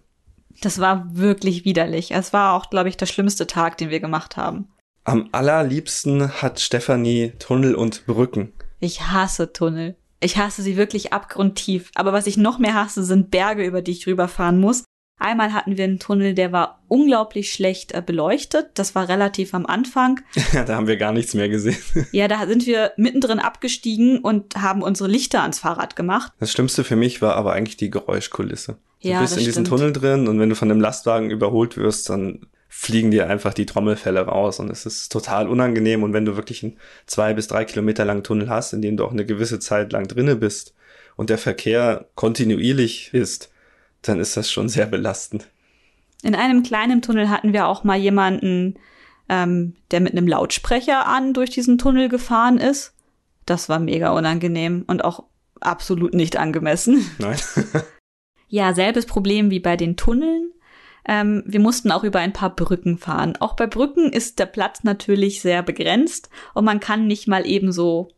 [0.61, 2.11] Das war wirklich widerlich.
[2.11, 4.67] Es war auch, glaube ich, der schlimmste Tag, den wir gemacht haben.
[5.05, 8.53] Am allerliebsten hat Stefanie Tunnel und Brücken.
[8.79, 9.95] Ich hasse Tunnel.
[10.21, 11.91] Ich hasse sie wirklich abgrundtief.
[11.95, 14.85] Aber was ich noch mehr hasse, sind Berge, über die ich rüberfahren muss.
[15.19, 18.71] Einmal hatten wir einen Tunnel, der war unglaublich schlecht äh, beleuchtet.
[18.73, 20.21] Das war relativ am Anfang.
[20.53, 21.77] Ja, da haben wir gar nichts mehr gesehen.
[22.11, 26.31] ja, da sind wir mittendrin abgestiegen und haben unsere Lichter ans Fahrrad gemacht.
[26.39, 28.77] Das Schlimmste für mich war aber eigentlich die Geräuschkulisse.
[29.03, 32.09] Du ja, bist in diesem Tunnel drin und wenn du von einem Lastwagen überholt wirst,
[32.09, 36.03] dann fliegen dir einfach die Trommelfälle raus und es ist total unangenehm.
[36.03, 39.05] Und wenn du wirklich einen zwei bis drei Kilometer langen Tunnel hast, in dem du
[39.05, 40.73] auch eine gewisse Zeit lang drinne bist
[41.15, 43.51] und der Verkehr kontinuierlich ist,
[44.01, 45.47] dann ist das schon sehr belastend.
[46.23, 48.75] In einem kleinen Tunnel hatten wir auch mal jemanden,
[49.27, 52.93] ähm, der mit einem Lautsprecher an durch diesen Tunnel gefahren ist.
[53.45, 55.25] Das war mega unangenehm und auch
[55.59, 57.05] absolut nicht angemessen.
[57.17, 57.37] Nein.
[58.53, 60.51] Ja, selbes Problem wie bei den Tunneln.
[61.07, 63.35] Ähm, wir mussten auch über ein paar Brücken fahren.
[63.39, 68.11] Auch bei Brücken ist der Platz natürlich sehr begrenzt und man kann nicht mal ebenso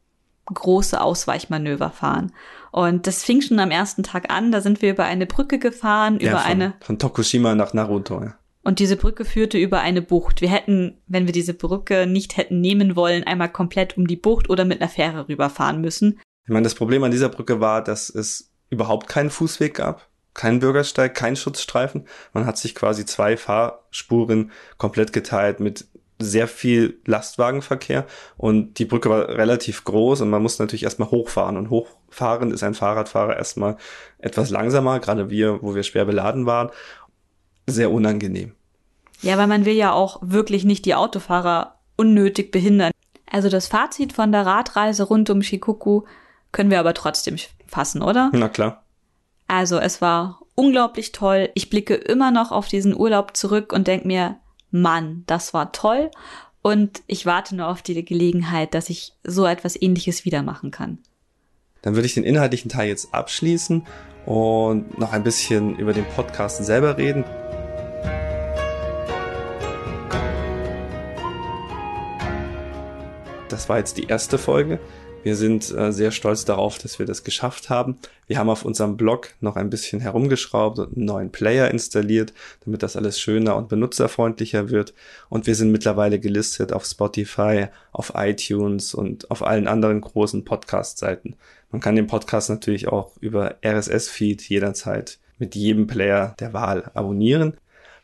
[0.47, 2.33] große Ausweichmanöver fahren.
[2.73, 4.51] Und das fing schon am ersten Tag an.
[4.51, 6.73] Da sind wir über eine Brücke gefahren, ja, über von, eine.
[6.81, 8.35] Von Tokushima nach Naruto, ja.
[8.61, 10.41] Und diese Brücke führte über eine Bucht.
[10.41, 14.49] Wir hätten, wenn wir diese Brücke nicht hätten nehmen wollen, einmal komplett um die Bucht
[14.49, 16.19] oder mit einer Fähre rüberfahren müssen.
[16.43, 20.59] Ich meine, das Problem an dieser Brücke war, dass es überhaupt keinen Fußweg gab, keinen
[20.59, 22.07] Bürgersteig, keinen Schutzstreifen.
[22.33, 25.87] Man hat sich quasi zwei Fahrspuren komplett geteilt mit
[26.19, 28.05] sehr viel Lastwagenverkehr
[28.37, 32.63] und die Brücke war relativ groß und man muss natürlich erstmal hochfahren und hochfahren ist
[32.63, 33.75] ein Fahrradfahrer erstmal
[34.19, 36.69] etwas langsamer, gerade wir, wo wir schwer beladen waren,
[37.67, 38.53] sehr unangenehm.
[39.21, 42.91] Ja, weil man will ja auch wirklich nicht die Autofahrer unnötig behindern.
[43.29, 46.03] Also das Fazit von der Radreise rund um Shikoku
[46.51, 47.35] können wir aber trotzdem
[47.67, 48.29] fassen, oder?
[48.33, 48.84] Na klar.
[49.47, 51.49] Also es war unglaublich toll.
[51.53, 54.37] Ich blicke immer noch auf diesen Urlaub zurück und denke mir,
[54.71, 56.11] Mann, das war toll.
[56.61, 60.97] Und ich warte nur auf die Gelegenheit, dass ich so etwas ähnliches wieder machen kann.
[61.83, 63.85] Dann würde ich den inhaltlichen Teil jetzt abschließen
[64.25, 67.23] und noch ein bisschen über den Podcast selber reden.
[73.49, 74.79] Das war jetzt die erste Folge.
[75.25, 77.97] Wir sind äh, sehr stolz darauf, dass wir das geschafft haben.
[78.27, 82.31] Wir haben auf unserem Blog noch ein bisschen herumgeschraubt und einen neuen Player installiert,
[82.63, 84.93] damit das alles schöner und benutzerfreundlicher wird.
[85.27, 91.35] Und wir sind mittlerweile gelistet auf Spotify, auf iTunes und auf allen anderen großen Podcast-Seiten.
[91.71, 97.57] Man kann den Podcast natürlich auch über RSS-Feed jederzeit mit jedem Player der Wahl abonnieren.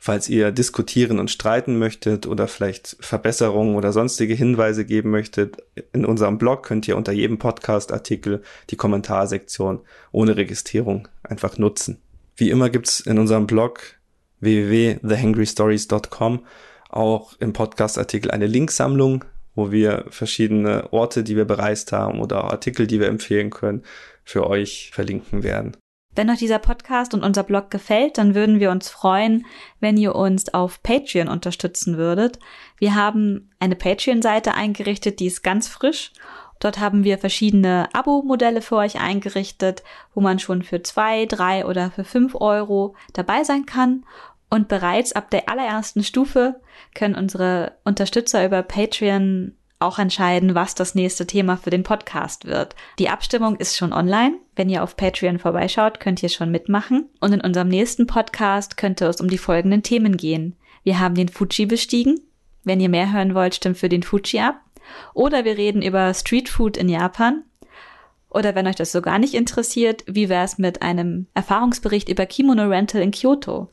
[0.04, 5.58] Falls ihr diskutieren und streiten möchtet oder vielleicht Verbesserungen oder sonstige Hinweise geben möchtet,
[5.94, 8.42] in unserem Blog könnt ihr unter jedem Podcast-Artikel
[8.72, 9.82] die Kommentarsektion
[10.12, 12.02] ohne Registrierung einfach nutzen.
[12.36, 14.00] Wie immer gibt's in unserem Blog
[14.40, 16.48] www.thehangrystories.com
[16.90, 19.24] auch im Podcast-Artikel eine Linksammlung,
[19.54, 23.84] wo wir verschiedene Orte, die wir bereist haben oder Artikel, die wir empfehlen können,
[24.24, 25.78] für euch verlinken werden.
[26.14, 29.46] Wenn euch dieser Podcast und unser Blog gefällt, dann würden wir uns freuen,
[29.80, 32.38] wenn ihr uns auf Patreon unterstützen würdet.
[32.78, 36.12] Wir haben eine Patreon-Seite eingerichtet, die ist ganz frisch.
[36.60, 39.84] Dort haben wir verschiedene Abo-Modelle für euch eingerichtet,
[40.14, 44.06] wo man schon für zwei, drei oder für fünf Euro dabei sein kann.
[44.50, 46.60] Und bereits ab der allerersten Stufe
[46.94, 52.76] können unsere Unterstützer über Patreon auch entscheiden, was das nächste Thema für den Podcast wird.
[53.00, 54.36] Die Abstimmung ist schon online.
[54.56, 57.10] Wenn ihr auf Patreon vorbeischaut, könnt ihr schon mitmachen.
[57.20, 60.56] Und in unserem nächsten Podcast könnte es um die folgenden Themen gehen.
[60.84, 62.20] Wir haben den Fuji bestiegen.
[62.64, 64.62] Wenn ihr mehr hören wollt, stimmt für den Fuji ab.
[65.14, 67.44] Oder wir reden über Streetfood in Japan.
[68.30, 72.26] Oder wenn euch das so gar nicht interessiert, wie wäre es mit einem Erfahrungsbericht über
[72.26, 73.70] Kimono Rental in Kyoto?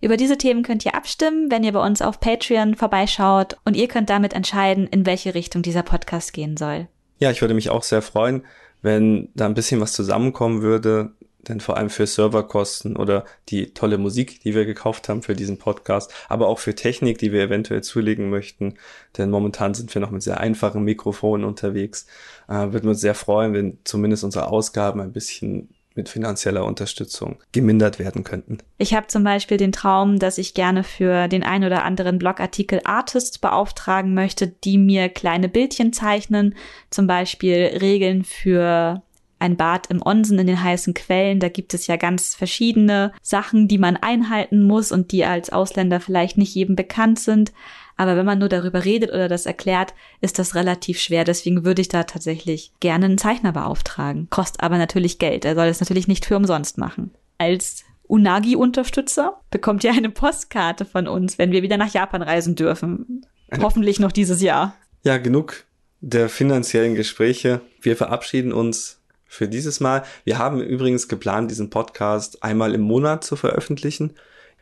[0.00, 3.88] Über diese Themen könnt ihr abstimmen, wenn ihr bei uns auf Patreon vorbeischaut und ihr
[3.88, 6.86] könnt damit entscheiden, in welche Richtung dieser Podcast gehen soll.
[7.18, 8.44] Ja, ich würde mich auch sehr freuen,
[8.80, 11.12] wenn da ein bisschen was zusammenkommen würde,
[11.48, 15.58] denn vor allem für Serverkosten oder die tolle Musik, die wir gekauft haben für diesen
[15.58, 18.74] Podcast, aber auch für Technik, die wir eventuell zulegen möchten,
[19.16, 22.06] denn momentan sind wir noch mit sehr einfachen Mikrofonen unterwegs.
[22.48, 27.38] Äh, würden wir uns sehr freuen, wenn zumindest unsere Ausgaben ein bisschen mit finanzieller Unterstützung
[27.50, 28.58] gemindert werden könnten.
[28.78, 32.80] Ich habe zum Beispiel den Traum, dass ich gerne für den ein oder anderen Blogartikel
[32.84, 36.54] Artists beauftragen möchte, die mir kleine Bildchen zeichnen,
[36.90, 39.02] zum Beispiel Regeln für
[39.40, 41.40] ein Bad im Onsen in den heißen Quellen.
[41.40, 45.98] Da gibt es ja ganz verschiedene Sachen, die man einhalten muss und die als Ausländer
[45.98, 47.52] vielleicht nicht jedem bekannt sind.
[47.98, 51.24] Aber wenn man nur darüber redet oder das erklärt, ist das relativ schwer.
[51.24, 54.28] Deswegen würde ich da tatsächlich gerne einen Zeichner beauftragen.
[54.30, 55.44] Kostet aber natürlich Geld.
[55.44, 57.10] Er soll es natürlich nicht für umsonst machen.
[57.38, 63.26] Als Unagi-Unterstützer bekommt ihr eine Postkarte von uns, wenn wir wieder nach Japan reisen dürfen.
[63.60, 64.74] Hoffentlich noch dieses Jahr.
[65.02, 65.64] Ja, genug
[66.00, 67.60] der finanziellen Gespräche.
[67.82, 70.04] Wir verabschieden uns für dieses Mal.
[70.22, 74.14] Wir haben übrigens geplant, diesen Podcast einmal im Monat zu veröffentlichen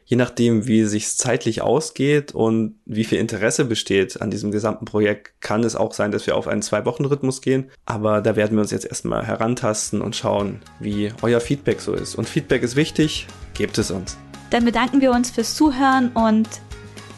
[0.06, 5.40] je nachdem, wie sich zeitlich ausgeht und wie viel Interesse besteht an diesem gesamten Projekt,
[5.40, 7.70] kann es auch sein, dass wir auf einen Zwei-Wochen-Rhythmus gehen.
[7.84, 12.14] Aber da werden wir uns jetzt erstmal herantasten und schauen, wie euer Feedback so ist.
[12.14, 14.16] Und Feedback ist wichtig, gebt es uns.
[14.50, 16.48] Dann bedanken wir uns fürs Zuhören und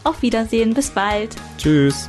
[0.05, 0.73] auf Wiedersehen.
[0.73, 1.37] Bis bald.
[1.59, 2.09] Tschüss.